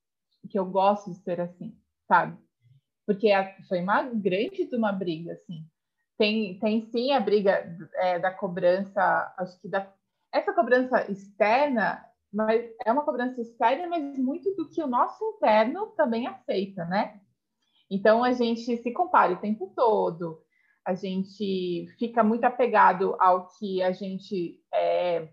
[0.51, 1.77] que eu gosto de ser assim,
[2.09, 2.39] sabe?
[3.07, 3.31] Porque
[3.69, 5.67] foi uma grande de uma briga, assim.
[6.17, 9.93] Tem, tem sim a briga é, da cobrança, acho que da
[10.33, 15.89] essa cobrança externa, mas é uma cobrança externa, mas muito do que o nosso interno
[15.89, 17.21] também aceita, né?
[17.91, 20.43] Então a gente se compara o tempo todo,
[20.85, 25.29] a gente fica muito apegado ao que a gente é,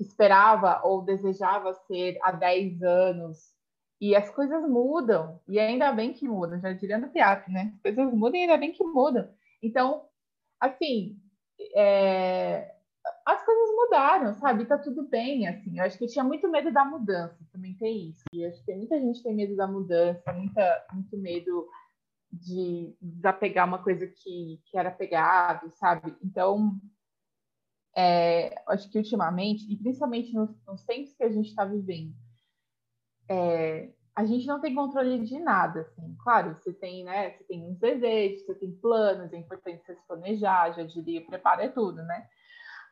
[0.00, 3.54] esperava ou desejava ser há 10 anos.
[4.00, 7.72] E as coisas mudam, e ainda bem que mudam, já diria no teatro, né?
[7.74, 9.26] As coisas mudam e ainda bem que mudam.
[9.62, 10.04] Então,
[10.60, 11.18] assim,
[11.74, 12.74] é,
[13.24, 14.66] as coisas mudaram, sabe?
[14.66, 15.78] Tá tudo bem, assim.
[15.78, 18.24] Eu acho que eu tinha muito medo da mudança, também tem isso.
[18.32, 21.66] E acho que muita gente tem medo da mudança, muita, muito medo
[22.32, 26.14] de desapegar uma coisa que, que era pegado, sabe?
[26.22, 26.78] Então,
[27.96, 32.14] é, acho que ultimamente, e principalmente nos, nos tempos que a gente está vivendo,
[33.28, 36.16] é, a gente não tem controle de nada, assim.
[36.22, 37.30] Claro, você tem, né?
[37.30, 41.64] Você tem uns desejos, você tem planos, é importante você se planejar, já diria, prepara
[41.64, 42.26] é tudo, né?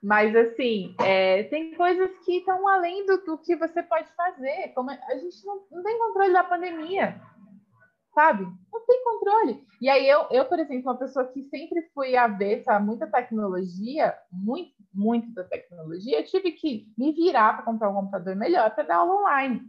[0.03, 4.69] Mas, assim, é, tem coisas que estão além do, do, que você pode fazer.
[4.75, 7.19] Como a gente não, não tem controle da pandemia
[8.15, 8.45] sabe?
[8.73, 9.67] Não tem controle.
[9.81, 14.17] E aí eu, eu, por exemplo, uma pessoa que sempre fui avessa a muita tecnologia,
[14.33, 18.85] muito, muito da tecnologia, eu tive que me virar para comprar um computador melhor para
[18.85, 19.63] dar aula online,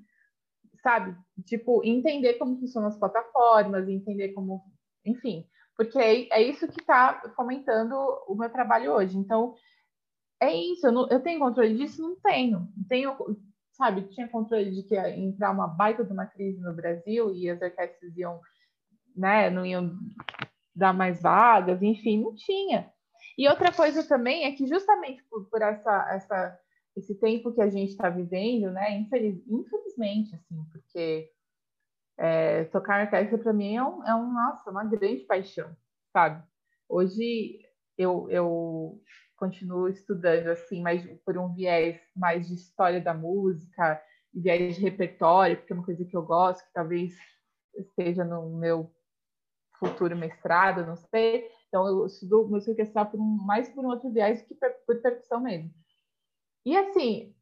[0.81, 1.17] sabe?
[1.45, 4.63] Tipo, entender como funcionam as plataformas, entender como,
[5.03, 7.95] enfim, porque é, é isso que está fomentando
[8.27, 9.17] o meu trabalho hoje.
[9.17, 9.55] Então,
[10.39, 10.87] é isso.
[10.87, 12.01] Eu, não, eu tenho controle disso?
[12.01, 12.67] Não tenho.
[12.87, 13.15] Tenho
[13.75, 17.49] sabe, tinha controle de que ia entrar uma baita de uma crise no Brasil e
[17.49, 18.39] as orquestras iam,
[19.15, 19.97] né, não iam
[20.75, 22.91] dar mais vagas, enfim, não tinha.
[23.37, 26.59] E outra coisa também é que justamente por, por essa, essa,
[26.95, 31.29] esse tempo que a gente está vivendo, né, infeliz, infelizmente, assim, porque
[32.17, 35.75] é, tocar orquestra para mim é um, é um, nossa, uma grande paixão,
[36.13, 36.41] sabe?
[36.87, 37.59] Hoje
[37.97, 39.01] eu, eu
[39.35, 44.01] continuo estudando assim, mas por um viés mais de história da música,
[44.33, 47.13] viés de repertório, porque é uma coisa que eu gosto, que talvez
[47.75, 48.91] esteja no meu
[49.79, 51.49] futuro mestrado, não sei.
[51.67, 55.41] Então eu estudo música orquestral por um, mais por um outro viés que por percussão
[55.41, 55.71] mesmo.
[56.65, 57.35] E assim,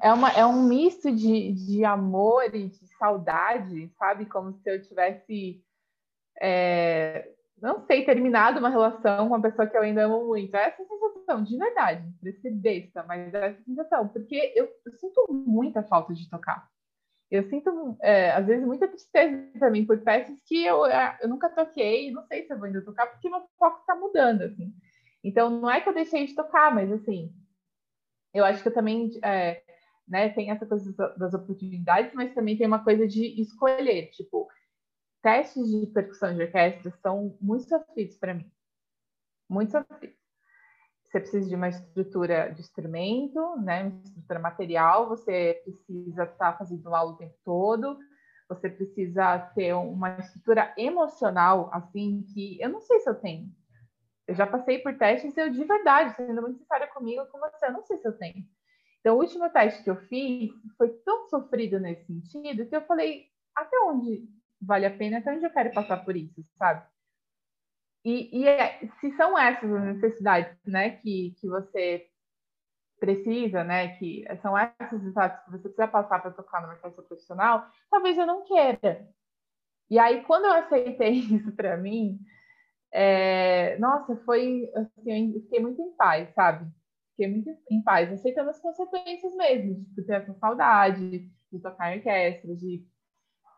[0.00, 4.26] é, uma, é um misto de, de amor e de saudade, sabe?
[4.26, 5.64] Como se eu tivesse
[6.40, 10.54] é, não sei, terminado uma relação com uma pessoa que eu ainda amo muito.
[10.56, 14.92] É essa sensação, de verdade, de ser besta, mas é essa sensação, porque eu, eu
[14.92, 16.68] sinto muita falta de tocar.
[17.30, 21.48] Eu sinto, é, às vezes, muita tristeza também por peças que eu, é, eu nunca
[21.48, 24.74] toquei, não sei se eu vou ainda tocar, porque meu foco está mudando, assim.
[25.24, 27.32] Então, não é que eu deixei de tocar, mas assim,
[28.34, 29.62] eu acho que eu também é,
[30.08, 34.10] né, tem essa coisa das oportunidades, mas também tem uma coisa de escolher.
[34.10, 34.48] Tipo,
[35.22, 38.50] testes de percussão de orquestra são muito sofridos para mim.
[39.48, 40.16] Muito sofridos.
[41.04, 46.94] Você precisa de uma estrutura de instrumento, né, uma estrutura material, você precisa estar fazendo
[46.94, 47.98] aula o tempo todo,
[48.48, 53.50] você precisa ter uma estrutura emocional, assim, que eu não sei se eu tenho.
[54.26, 57.72] Eu já passei por testes eu, de verdade, sendo muito sincera comigo, com você, eu
[57.72, 58.44] não sei se eu tenho.
[59.00, 63.26] Então, o último teste que eu fiz foi tão sofrido nesse sentido que eu falei,
[63.54, 64.26] até onde
[64.62, 66.86] vale a pena, onde eu quero passar por isso, sabe?
[68.04, 72.06] E, e é, se são essas as necessidades, né, que, que você
[72.98, 77.66] precisa, né, que são essas etapas que você precisa passar para tocar numa orquestra profissional,
[77.90, 79.08] talvez eu não queira.
[79.90, 82.18] E aí, quando eu aceitei isso para mim,
[82.92, 86.70] é, nossa, foi assim, eu fiquei muito em paz, sabe?
[87.10, 91.98] Fiquei muito em paz, aceitando as consequências mesmo, de ter essa saudade, de tocar em
[91.98, 92.86] orquestra, de,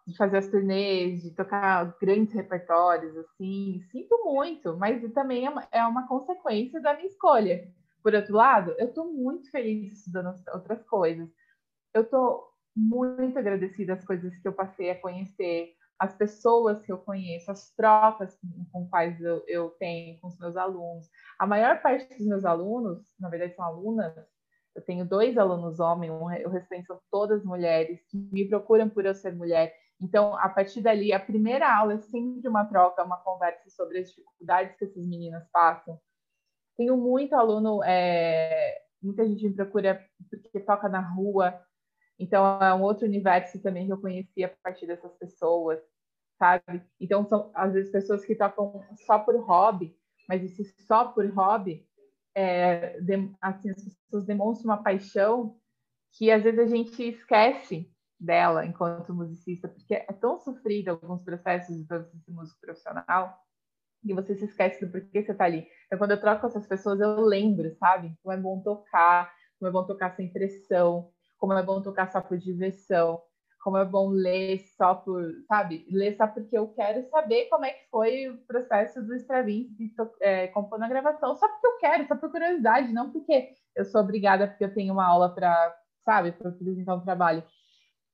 [0.06, 3.80] de fazer as turnês, de tocar grandes repertórios, assim.
[3.90, 7.66] Sinto muito, mas também é uma, é consequência da minha escolha.
[8.02, 11.28] Por outro lado, eu estou muito feliz estudando outras coisas.
[11.94, 16.98] Eu estou muito agradecida às coisas que eu passei a conhecer, as pessoas que eu
[16.98, 21.08] conheço, as trocas com, com quais eu, eu tenho com os meus alunos.
[21.38, 24.14] A maior parte dos meus alunos, na verdade, são alunas.
[24.74, 29.14] Eu tenho dois alunos homens, o restante são todas mulheres que me procuram por eu
[29.14, 29.72] ser mulher.
[30.00, 34.08] Então, a partir dali, a primeira aula é sempre uma troca, uma conversa sobre as
[34.08, 35.98] dificuldades que essas meninas passam,
[36.76, 41.60] tenho muito aluno, é, muita gente me procura porque toca na rua,
[42.18, 45.80] então é um outro universo também que eu conheci a partir dessas pessoas,
[46.38, 46.82] sabe?
[47.00, 49.96] Então são às vezes pessoas que tocam só por hobby,
[50.28, 51.86] mas esse só por hobby,
[52.34, 55.56] é, de, assim, as pessoas demonstram uma paixão
[56.12, 57.93] que às vezes a gente esquece
[58.24, 63.38] dela enquanto musicista, porque é tão sofrido alguns processos de de músico profissional
[64.04, 65.66] e você se esquece do porquê você está ali.
[65.86, 68.14] Então, quando eu troco com essas pessoas, eu lembro, sabe?
[68.22, 72.20] Como é bom tocar, como é bom tocar sem pressão, como é bom tocar só
[72.20, 73.20] por diversão,
[73.62, 75.86] como é bom ler só por, sabe?
[75.90, 80.48] Ler só porque eu quero saber como é que foi o processo do Stravinsky é,
[80.48, 84.46] compor na gravação, só porque eu quero, só por curiosidade, não porque eu sou obrigada,
[84.46, 87.42] porque eu tenho uma aula para, sabe, para apresentar um trabalho.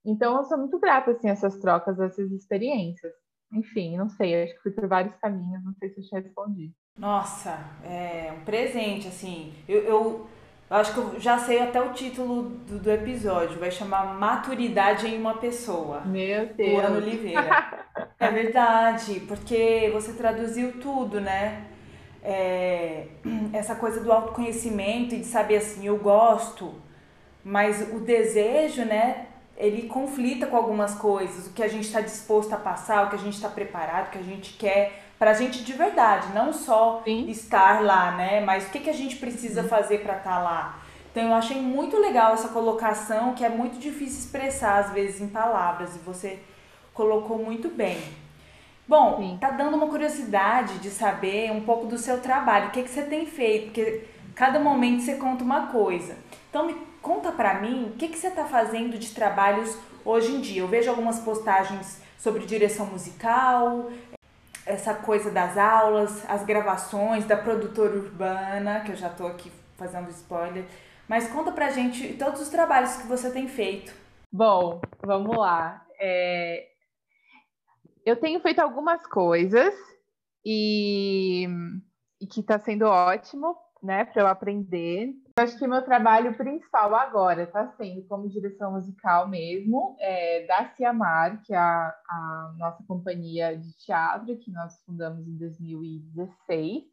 [0.04, 3.12] Então, eu sou muito grata, assim, a essas trocas, a essas experiências
[3.52, 6.72] enfim, não sei, acho que fui por vários caminhos, não sei se eu te respondi.
[6.96, 9.52] Nossa, é um presente, assim.
[9.68, 10.26] Eu, eu,
[10.70, 15.08] eu acho que eu já sei até o título do, do, episódio, vai chamar Maturidade
[15.08, 16.02] em uma Pessoa.
[16.02, 16.84] Meu Deus.
[16.84, 17.86] Ano Oliveira.
[18.18, 21.66] é verdade, porque você traduziu tudo, né?
[22.22, 23.06] É,
[23.52, 26.74] essa coisa do autoconhecimento e de saber assim, eu gosto,
[27.42, 29.29] mas o desejo, né,
[29.60, 33.16] ele conflita com algumas coisas, o que a gente está disposto a passar, o que
[33.16, 36.50] a gente está preparado, o que a gente quer para a gente de verdade, não
[36.50, 37.28] só Sim.
[37.28, 38.40] estar lá, né?
[38.40, 40.78] Mas o que, que a gente precisa fazer para estar tá lá.
[41.10, 45.28] Então eu achei muito legal essa colocação, que é muito difícil expressar às vezes em
[45.28, 46.38] palavras, e você
[46.94, 48.00] colocou muito bem.
[48.88, 49.38] Bom, Sim.
[49.38, 53.02] tá dando uma curiosidade de saber um pouco do seu trabalho, o que, que você
[53.02, 56.16] tem feito, porque cada momento você conta uma coisa.
[56.48, 60.40] Então me Conta para mim o que, que você está fazendo de trabalhos hoje em
[60.40, 60.60] dia.
[60.60, 63.90] Eu vejo algumas postagens sobre direção musical,
[64.66, 70.10] essa coisa das aulas, as gravações da produtora urbana, que eu já estou aqui fazendo
[70.10, 70.64] spoiler.
[71.08, 73.92] Mas conta pra gente todos os trabalhos que você tem feito.
[74.30, 75.84] Bom, vamos lá.
[75.98, 76.68] É...
[78.04, 79.74] Eu tenho feito algumas coisas
[80.44, 81.46] e,
[82.20, 87.44] e que está sendo ótimo, né, para eu aprender acho que meu trabalho principal agora
[87.44, 93.56] está sendo como direção musical mesmo, é, da Ciamar, que é a, a, nossa companhia
[93.56, 96.84] de teatro, que nós fundamos em 2016.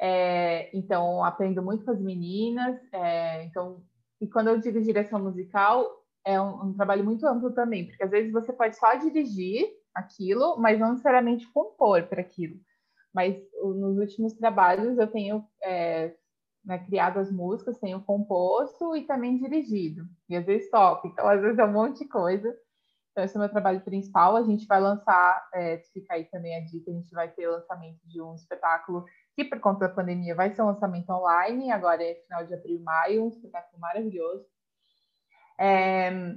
[0.00, 2.78] É, então, aprendo muito com as meninas.
[2.92, 3.82] É, então,
[4.20, 5.86] e quando eu digo direção musical,
[6.24, 10.56] é um, um trabalho muito amplo também, porque às vezes você pode só dirigir aquilo,
[10.58, 12.56] mas não necessariamente compor para aquilo.
[13.14, 16.14] Mas nos últimos trabalhos eu tenho é,
[16.64, 20.04] né, criado as músicas, tenho composto e também dirigido.
[20.28, 22.54] E às vezes toco, então às vezes é um monte de coisa.
[23.12, 24.34] Então esse é o meu trabalho principal.
[24.34, 28.00] A gente vai lançar, é, fica aí também a dica, a gente vai ter lançamento
[28.06, 29.04] de um espetáculo
[29.36, 32.78] que por conta da pandemia vai ser um lançamento online, agora é final de abril
[32.78, 34.44] e maio, um espetáculo maravilhoso.
[35.58, 36.36] É,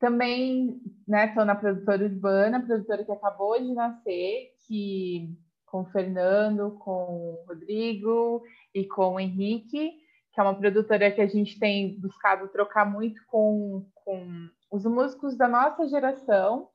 [0.00, 5.36] também estou né, na produtora urbana, produtora que acabou de nascer, que
[5.66, 8.42] com o Fernando, com o Rodrigo
[8.74, 9.92] e com o Henrique,
[10.32, 15.36] que é uma produtora que a gente tem buscado trocar muito com, com os músicos
[15.36, 16.68] da nossa geração,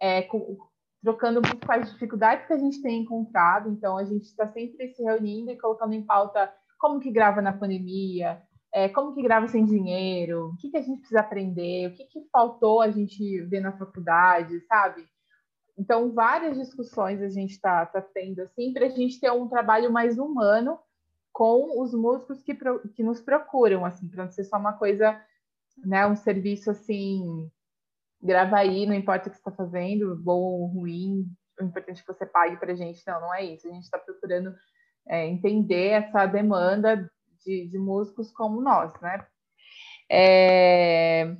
[0.00, 0.58] é, com,
[1.02, 3.70] trocando muito com as dificuldades que a gente tem encontrado.
[3.70, 7.52] Então, a gente está sempre se reunindo e colocando em pauta como que grava na
[7.52, 8.42] pandemia,
[8.72, 12.04] é, como que grava sem dinheiro, o que, que a gente precisa aprender, o que,
[12.06, 15.06] que faltou a gente ver na faculdade, sabe?
[15.78, 19.92] Então, várias discussões a gente está tá tendo, assim, para a gente ter um trabalho
[19.92, 20.78] mais humano
[21.34, 22.56] com os músicos que,
[22.94, 25.20] que nos procuram, assim, para não ser só uma coisa,
[25.84, 27.50] né, um serviço, assim,
[28.22, 31.26] grava aí, não importa o que você está fazendo, bom ou ruim,
[31.60, 33.02] o importante é que você pague para a gente.
[33.06, 33.68] Não, não é isso.
[33.68, 34.54] A gente está procurando
[35.08, 37.10] é, entender essa demanda
[37.44, 39.26] de, de, músicos como nós, né?
[40.10, 41.36] É...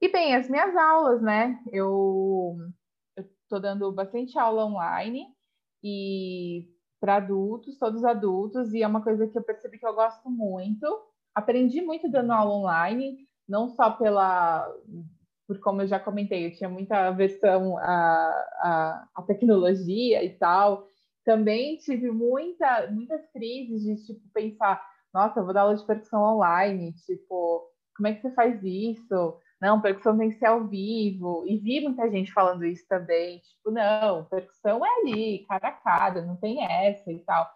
[0.00, 1.58] E bem, as minhas aulas, né?
[1.72, 2.56] Eu
[3.16, 5.26] estou dando bastante aula online
[5.82, 6.68] e
[7.00, 10.86] para adultos, todos adultos, e é uma coisa que eu percebi que eu gosto muito.
[11.34, 14.68] Aprendi muito dando aula online, não só pela
[15.50, 17.82] por como eu já comentei, eu tinha muita aversão à,
[18.62, 20.86] à, à tecnologia e tal.
[21.24, 24.80] Também tive muita, muitas crises de tipo pensar,
[25.12, 29.36] nossa, eu vou dar aula de percussão online, tipo, como é que você faz isso?
[29.60, 31.44] Não, percussão tem que ser ao vivo.
[31.46, 36.22] E vi muita gente falando isso também, tipo, não, percussão é ali, cara a cara,
[36.22, 37.46] não tem essa e tal.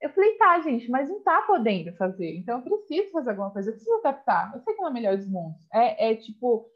[0.00, 3.68] Eu falei, tá, gente, mas não tá podendo fazer, então eu preciso fazer alguma coisa,
[3.68, 4.52] eu preciso adaptar.
[4.54, 5.66] Eu sei que não é o melhor dos mundos.
[5.72, 6.66] É, é tipo,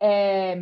[0.00, 0.54] é,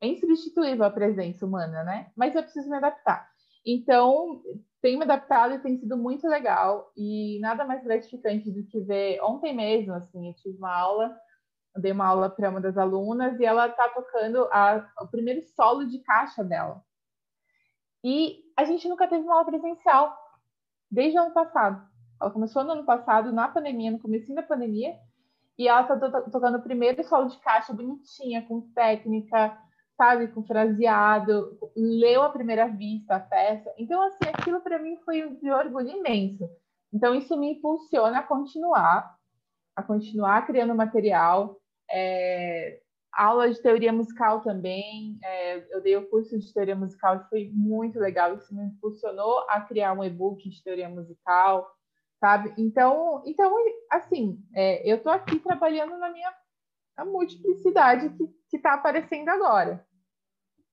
[0.00, 2.10] é insubstituível a presença humana, né?
[2.16, 3.28] Mas eu preciso me adaptar.
[3.66, 4.40] Então,
[4.80, 6.90] tenho me adaptado e tem sido muito legal.
[6.96, 11.14] E nada mais gratificante do que ver ontem mesmo, assim, eu tive uma aula,
[11.74, 15.42] eu dei uma aula para uma das alunas e ela está tocando a, o primeiro
[15.54, 16.82] solo de caixa dela.
[18.02, 20.16] E a gente nunca teve uma aula presencial,
[20.90, 21.86] desde o ano passado.
[22.20, 24.96] Ela começou no ano passado, na pandemia, no começo da pandemia,
[25.56, 29.58] e ela tá tocando o primeiro solo de caixa bonitinha, com técnica,
[29.96, 33.72] sabe, com fraseado, leu à primeira vista a peça.
[33.76, 36.48] Então, assim, aquilo para mim foi de orgulho imenso.
[36.92, 39.17] Então, isso me impulsiona a continuar,
[39.78, 41.56] a continuar criando material.
[41.90, 42.80] É,
[43.12, 45.18] aula de teoria musical também.
[45.22, 48.34] É, eu dei o curso de teoria musical e foi muito legal.
[48.34, 51.66] Isso me impulsionou a criar um e-book de teoria musical
[52.20, 52.52] sabe?
[52.58, 53.54] Então, então
[53.90, 56.32] assim, é, eu estou aqui trabalhando na minha
[56.96, 58.10] a multiplicidade
[58.50, 59.86] que está aparecendo agora.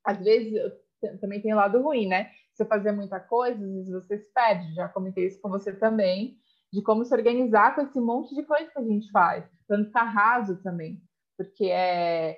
[0.04, 2.32] Às vezes, eu, também tem o lado ruim, né?
[2.56, 4.74] Se eu fazer muita coisa, às vezes você se perde.
[4.74, 6.36] Já comentei isso com você também,
[6.76, 9.86] de como se organizar com esse monte de coisa que a gente faz, para não
[9.86, 11.02] ficar raso também.
[11.38, 12.38] Porque é,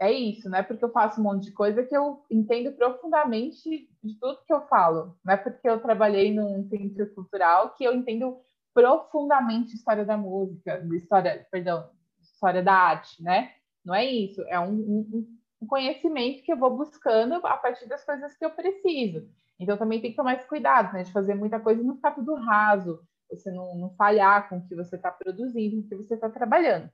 [0.00, 3.88] é isso, não é porque eu faço um monte de coisa que eu entendo profundamente
[4.02, 5.16] de tudo que eu falo.
[5.24, 8.36] Não é porque eu trabalhei num centro cultural que eu entendo
[8.74, 11.88] profundamente história da música, história, perdão,
[12.20, 13.52] história da arte, né?
[13.84, 18.04] Não é isso, é um, um, um conhecimento que eu vou buscando a partir das
[18.04, 19.28] coisas que eu preciso.
[19.58, 21.04] Então também tem que tomar esse cuidado, né?
[21.04, 23.00] De fazer muita coisa e não ficar tudo raso,
[23.30, 26.28] você não, não falhar com o que você está produzindo, com o que você está
[26.28, 26.90] trabalhando.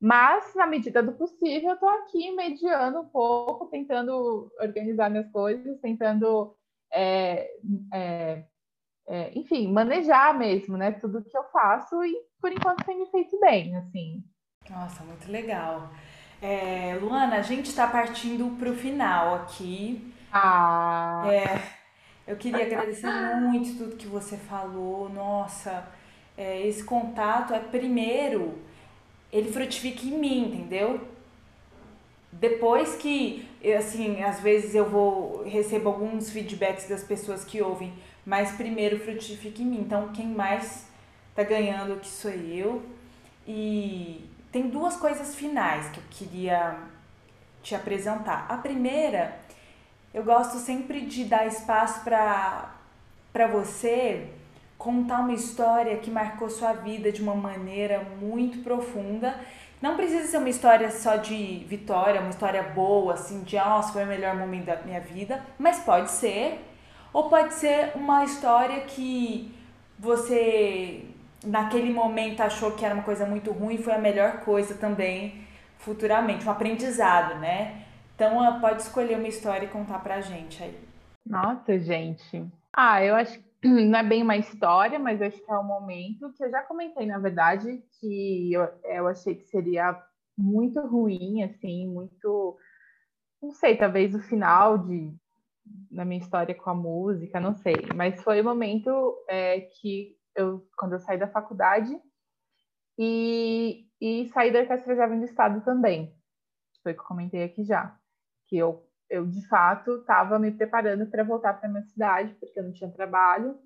[0.00, 5.80] Mas, na medida do possível, eu estou aqui mediando um pouco, tentando organizar minhas coisas,
[5.80, 6.54] tentando,
[6.92, 7.50] é,
[7.92, 8.44] é,
[9.08, 10.92] é, enfim, manejar mesmo, né?
[10.92, 14.22] Tudo que eu faço e, por enquanto, tem me feito bem, assim.
[14.70, 15.90] Nossa, muito legal.
[16.40, 20.14] É, Luana, a gente está partindo para o final aqui.
[20.32, 21.24] Ah!
[21.26, 21.77] É,
[22.28, 23.10] eu queria agradecer
[23.40, 25.08] muito tudo que você falou.
[25.08, 25.88] Nossa,
[26.36, 28.68] é, esse contato é primeiro
[29.32, 31.00] ele frutifica em mim, entendeu?
[32.32, 37.92] Depois que, assim, às vezes eu vou recebo alguns feedbacks das pessoas que ouvem,
[38.24, 39.80] mas primeiro frutifica em mim.
[39.80, 40.86] Então, quem mais
[41.34, 42.82] tá ganhando aqui sou eu.
[43.46, 46.76] E tem duas coisas finais que eu queria
[47.62, 48.46] te apresentar.
[48.48, 49.38] A primeira,
[50.12, 54.28] eu gosto sempre de dar espaço para você
[54.76, 59.38] contar uma história que marcou sua vida de uma maneira muito profunda.
[59.82, 64.04] Não precisa ser uma história só de vitória, uma história boa, assim, de nossa, foi
[64.04, 66.64] o melhor momento da minha vida, mas pode ser.
[67.12, 69.54] Ou pode ser uma história que
[69.98, 71.04] você
[71.44, 75.46] naquele momento achou que era uma coisa muito ruim e foi a melhor coisa também
[75.78, 77.84] futuramente, um aprendizado, né?
[78.18, 80.76] Então pode escolher uma história e contar pra gente aí.
[81.24, 82.44] Nossa, gente.
[82.72, 86.42] Ah, eu acho não é bem uma história, mas acho que é um momento que
[86.42, 89.96] eu já comentei, na verdade, que eu, eu achei que seria
[90.36, 92.58] muito ruim, assim, muito.
[93.40, 95.14] Não sei, talvez o final de
[95.88, 97.76] na minha história com a música, não sei.
[97.94, 101.96] Mas foi o momento é, que eu, quando eu saí da faculdade
[102.98, 106.12] e, e saí da Orquestra Jovem do Estado também.
[106.82, 107.96] Foi o que eu comentei aqui já.
[108.48, 112.64] Que eu, eu de fato, estava me preparando para voltar para minha cidade, porque eu
[112.64, 113.58] não tinha trabalho,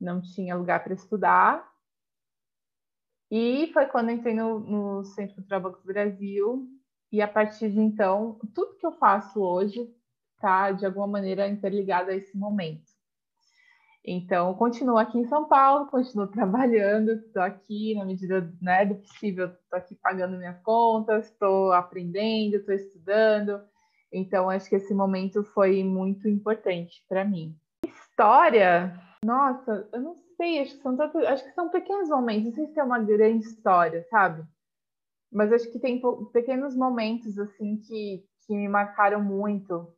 [0.00, 1.68] não tinha lugar para estudar.
[3.30, 6.68] E foi quando entrei no, no Centro Cultural Banco do Brasil.
[7.12, 9.92] E a partir de então, tudo que eu faço hoje
[10.34, 12.90] está, de alguma maneira, interligado a esse momento.
[14.04, 19.46] Então, continuo aqui em São Paulo, continuo trabalhando, estou aqui na medida né, do possível,
[19.46, 23.60] estou aqui pagando minhas contas, estou aprendendo, estou estudando.
[24.12, 27.56] Então, acho que esse momento foi muito importante para mim.
[27.84, 28.92] História,
[29.24, 30.96] nossa, eu não sei, acho que são
[31.28, 34.44] acho que são pequenos momentos, não sei se é uma grande história, sabe?
[35.32, 36.02] Mas acho que tem
[36.32, 39.94] pequenos momentos assim que, que me marcaram muito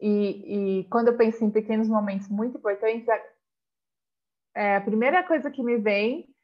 [0.00, 3.06] e, e quando eu penso em pequenos momentos muito importantes,
[4.54, 6.34] é, a primeira coisa que me vem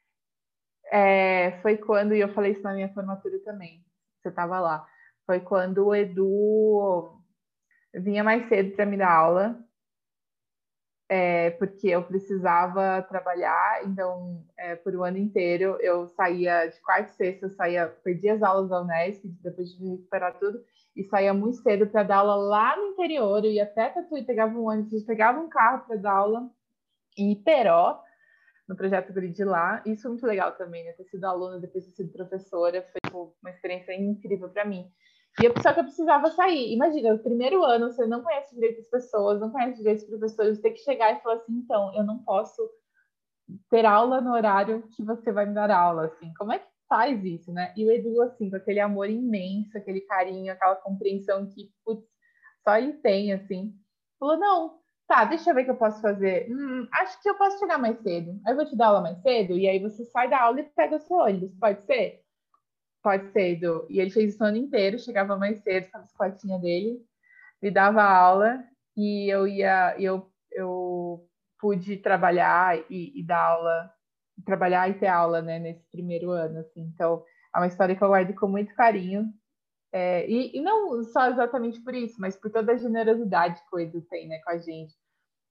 [0.93, 3.83] é, foi quando, e eu falei isso na minha formatura também,
[4.21, 4.87] você estava lá,
[5.27, 7.13] foi quando o Edu
[7.93, 9.59] vinha mais cedo para me dar aula,
[11.09, 16.81] é, porque eu precisava trabalhar, então, é, por o um ano inteiro, eu saía de
[16.81, 20.65] quarta e sexta, eu saía, perdi as aulas da Unesp, depois de recuperar tudo,
[20.97, 24.59] e saía muito cedo para dar aula lá no interior, eu ia até Tatuí, pegava
[24.59, 26.51] um ônibus, pegava um carro para dar aula
[27.17, 28.03] em Iperó,
[28.69, 29.83] no projeto Grid lá.
[29.87, 30.93] Isso é muito legal também, né?
[30.93, 33.01] Ter sido aluna, depois ter sido professora, foi
[33.41, 34.91] uma experiência incrível para mim.
[35.41, 36.73] E eu só que eu precisava sair.
[36.73, 40.57] Imagina, no primeiro ano você não conhece direito as pessoas, não conhece direito os professores,
[40.57, 42.69] você tem que chegar e falar assim, então, eu não posso
[43.71, 46.33] ter aula no horário que você vai me dar aula, assim.
[46.39, 47.73] Como é que faz isso, né?
[47.77, 52.07] E o Edu, assim, com aquele amor imenso, aquele carinho, aquela compreensão que, putz,
[52.65, 53.75] só ele tem, assim.
[54.19, 56.49] Falou, não, tá, deixa eu ver o que eu posso fazer.
[56.51, 58.41] Hum, acho que eu posso chegar mais cedo.
[58.47, 60.65] Aí eu vou te dar aula mais cedo, e aí você sai da aula e
[60.65, 62.26] pega o seu ônibus, pode ser?
[63.07, 63.87] Pode ser, Edu.
[63.89, 67.01] E ele fez isso o ano inteiro, chegava mais cedo com a bicicletinha dele,
[67.63, 68.65] me dava aula,
[68.97, 71.25] e eu ia, eu, eu
[71.57, 73.95] pude trabalhar e, e dar aula
[74.45, 76.81] trabalhar e ter aula, né, nesse primeiro ano, assim.
[76.81, 77.23] Então,
[77.55, 79.33] é uma história que eu guardo com muito carinho.
[79.93, 83.79] É, e, e, não só exatamente por isso, mas por toda a generosidade que o
[83.79, 84.93] Edu tem, né, com a gente.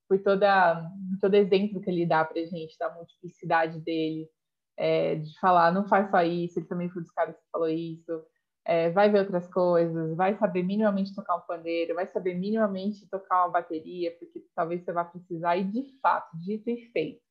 [0.06, 0.90] Por toda,
[1.22, 4.28] todo exemplo que ele dá pra gente, da multiplicidade dele,
[4.76, 8.22] é, de falar, não só isso, ele também foi dos caras que falou isso,
[8.64, 13.44] é, vai ver outras coisas, vai saber minimamente tocar um pandeiro, vai saber minimamente tocar
[13.44, 17.26] uma bateria, porque talvez você vá precisar, e de fato, dito e feito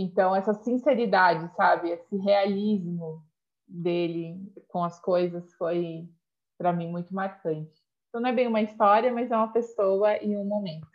[0.00, 1.90] então, essa sinceridade, sabe?
[1.90, 3.20] Esse realismo
[3.66, 4.36] dele
[4.68, 6.08] com as coisas foi,
[6.56, 7.74] para mim, muito marcante.
[8.08, 10.86] Então, não é bem uma história, mas é uma pessoa e um momento.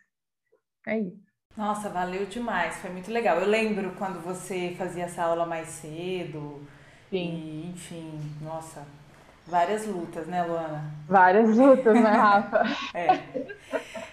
[0.87, 1.22] É isso.
[1.55, 3.37] Nossa, valeu demais, foi muito legal.
[3.37, 6.65] Eu lembro quando você fazia essa aula mais cedo.
[7.11, 7.17] Sim.
[7.17, 8.83] E, enfim, nossa,
[9.45, 10.91] várias lutas, né, Luana?
[11.07, 12.63] Várias lutas, né, Rafa?
[12.95, 13.21] é.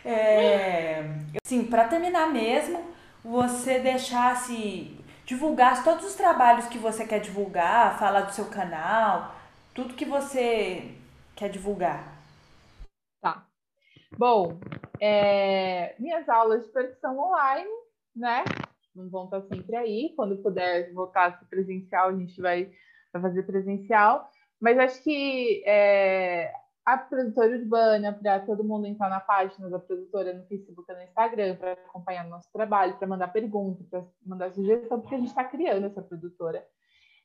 [0.05, 1.11] é.
[1.43, 2.85] Sim, para terminar mesmo,
[3.25, 9.35] você deixasse, divulgasse todos os trabalhos que você quer divulgar, falar do seu canal,
[9.73, 10.91] tudo que você
[11.35, 12.20] quer divulgar.
[14.17, 14.59] Bom,
[15.01, 17.71] é, minhas aulas de percussão online,
[18.15, 18.45] né?
[18.95, 20.13] Vão estar sempre aí.
[20.15, 22.71] Quando puder voltar a ser presencial, a gente vai,
[23.13, 24.29] vai fazer presencial.
[24.61, 26.53] Mas acho que é,
[26.85, 31.03] a produtora urbana, para todo mundo entrar na página da produtora no Facebook e no
[31.03, 35.29] Instagram, para acompanhar o nosso trabalho, para mandar perguntas, para mandar sugestão, porque a gente
[35.29, 36.67] está criando essa produtora.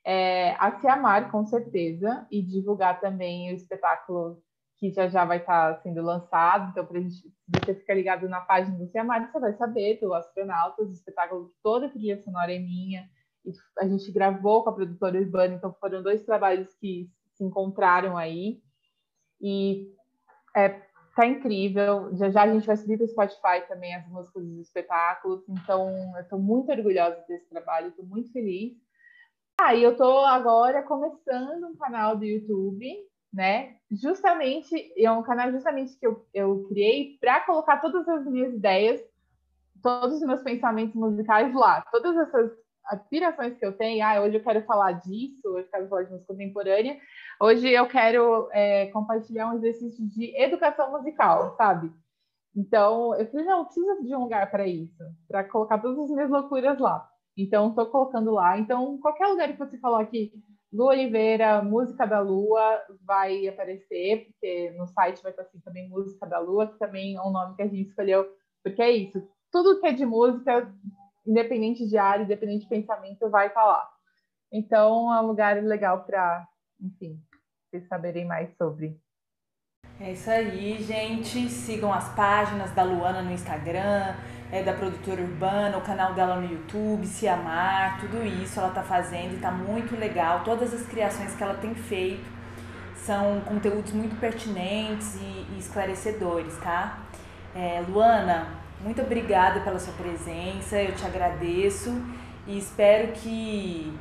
[0.05, 4.41] É, a se amar, com certeza, e divulgar também o espetáculo
[4.77, 6.69] que já já vai estar tá sendo lançado.
[6.71, 10.89] Então, para você ficar ligado na página do Se Amar, você vai saber do Astronautas,
[10.89, 13.09] o espetáculo, toda a trilha sonora é minha.
[13.45, 18.17] E a gente gravou com a produtora urbana, então foram dois trabalhos que se encontraram
[18.17, 18.61] aí.
[19.39, 19.93] E
[20.55, 20.69] é,
[21.15, 22.13] tá incrível.
[22.15, 25.47] Já já a gente vai subir para o Spotify também as músicas dos espetáculos.
[25.47, 28.73] Então, eu estou muito orgulhosa desse trabalho, estou muito feliz.
[29.57, 32.85] Ah, e eu estou agora começando um canal do YouTube,
[33.35, 33.75] né?
[33.91, 39.01] Justamente, é um canal justamente que eu, eu criei para colocar todas as minhas ideias,
[39.83, 41.83] todos os meus pensamentos musicais lá.
[41.91, 42.51] Todas essas
[42.85, 46.11] aspirações que eu tenho, ah, hoje eu quero falar disso, hoje eu quero falar de
[46.11, 46.97] música contemporânea,
[47.41, 51.91] hoje eu quero é, compartilhar um exercício de educação musical, sabe?
[52.55, 56.09] Então, eu falei, não, eu preciso de um lugar para isso, para colocar todas as
[56.09, 57.09] minhas loucuras lá.
[57.35, 58.57] Então, estou colocando lá.
[58.57, 60.31] Então, qualquer lugar que você falou aqui,
[60.71, 66.25] Lu Oliveira, Música da Lua, vai aparecer, porque no site vai estar assim também Música
[66.25, 68.27] da Lua, que também é um nome que a gente escolheu,
[68.63, 70.73] porque é isso, tudo que é de música,
[71.25, 73.89] independente de área, independente de pensamento, vai estar lá.
[74.51, 76.47] Então, é um lugar legal para,
[76.79, 77.19] enfim,
[77.69, 78.99] vocês saberem mais sobre.
[79.99, 81.49] É isso aí, gente.
[81.49, 84.13] Sigam as páginas da Luana no Instagram,
[84.51, 88.83] é, da produtora urbana, o canal dela no YouTube, Se Amar, tudo isso ela tá
[88.83, 90.43] fazendo e tá muito legal.
[90.43, 92.25] Todas as criações que ela tem feito
[92.97, 96.99] são conteúdos muito pertinentes e, e esclarecedores, tá?
[97.55, 98.49] É, Luana,
[98.81, 101.95] muito obrigada pela sua presença, eu te agradeço
[102.45, 103.97] e espero que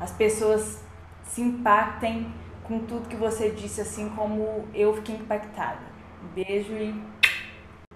[0.00, 0.80] as pessoas
[1.24, 2.32] se impactem
[2.70, 5.84] com tudo que você disse, assim como eu fiquei impactada.
[6.32, 6.94] Beijo e.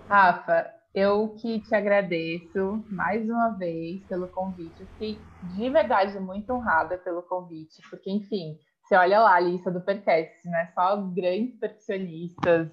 [0.08, 4.80] Rafa, eu que te agradeço mais uma vez pelo convite.
[4.80, 5.20] Eu fiquei
[5.54, 10.44] de verdade muito honrada pelo convite, porque, enfim, você olha lá a lista do Percast,
[10.48, 10.72] né?
[10.74, 12.68] Só grandes percussionistas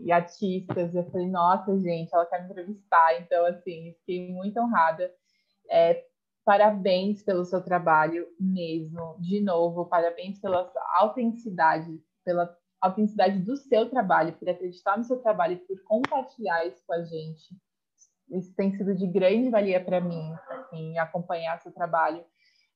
[0.00, 0.94] e artistas.
[0.94, 3.18] Eu falei, nossa, gente, ela quer me entrevistar.
[3.22, 5.10] Então, assim, fiquei muito honrada.
[5.70, 6.04] É,
[6.44, 9.16] Parabéns pelo seu trabalho mesmo.
[9.18, 15.58] De novo, parabéns pela autenticidade, pela autenticidade do seu trabalho, por acreditar no seu trabalho,
[15.66, 17.56] por compartilhar isso com a gente.
[18.30, 22.24] Isso tem sido de grande valia para mim, assim, acompanhar seu trabalho,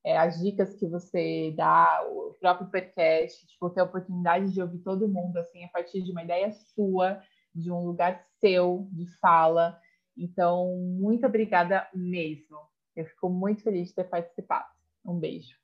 [0.05, 4.79] é, as dicas que você dá, o próprio podcast, tipo, ter a oportunidade de ouvir
[4.79, 7.21] todo mundo, assim, a partir de uma ideia sua,
[7.55, 9.79] de um lugar seu, de fala.
[10.17, 12.57] Então, muito obrigada mesmo.
[12.99, 14.67] Eu fico muito feliz de ter participado.
[15.07, 15.57] Um beijo.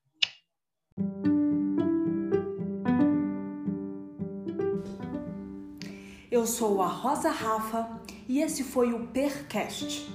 [6.30, 10.08] Eu sou a Rosa Rafa e esse foi o Percast,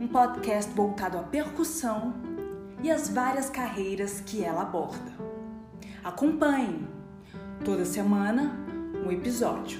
[0.00, 2.14] um podcast voltado à percussão
[2.82, 5.12] e às várias carreiras que ela aborda.
[6.02, 6.88] Acompanhe
[7.66, 8.56] toda semana
[9.06, 9.78] um episódio.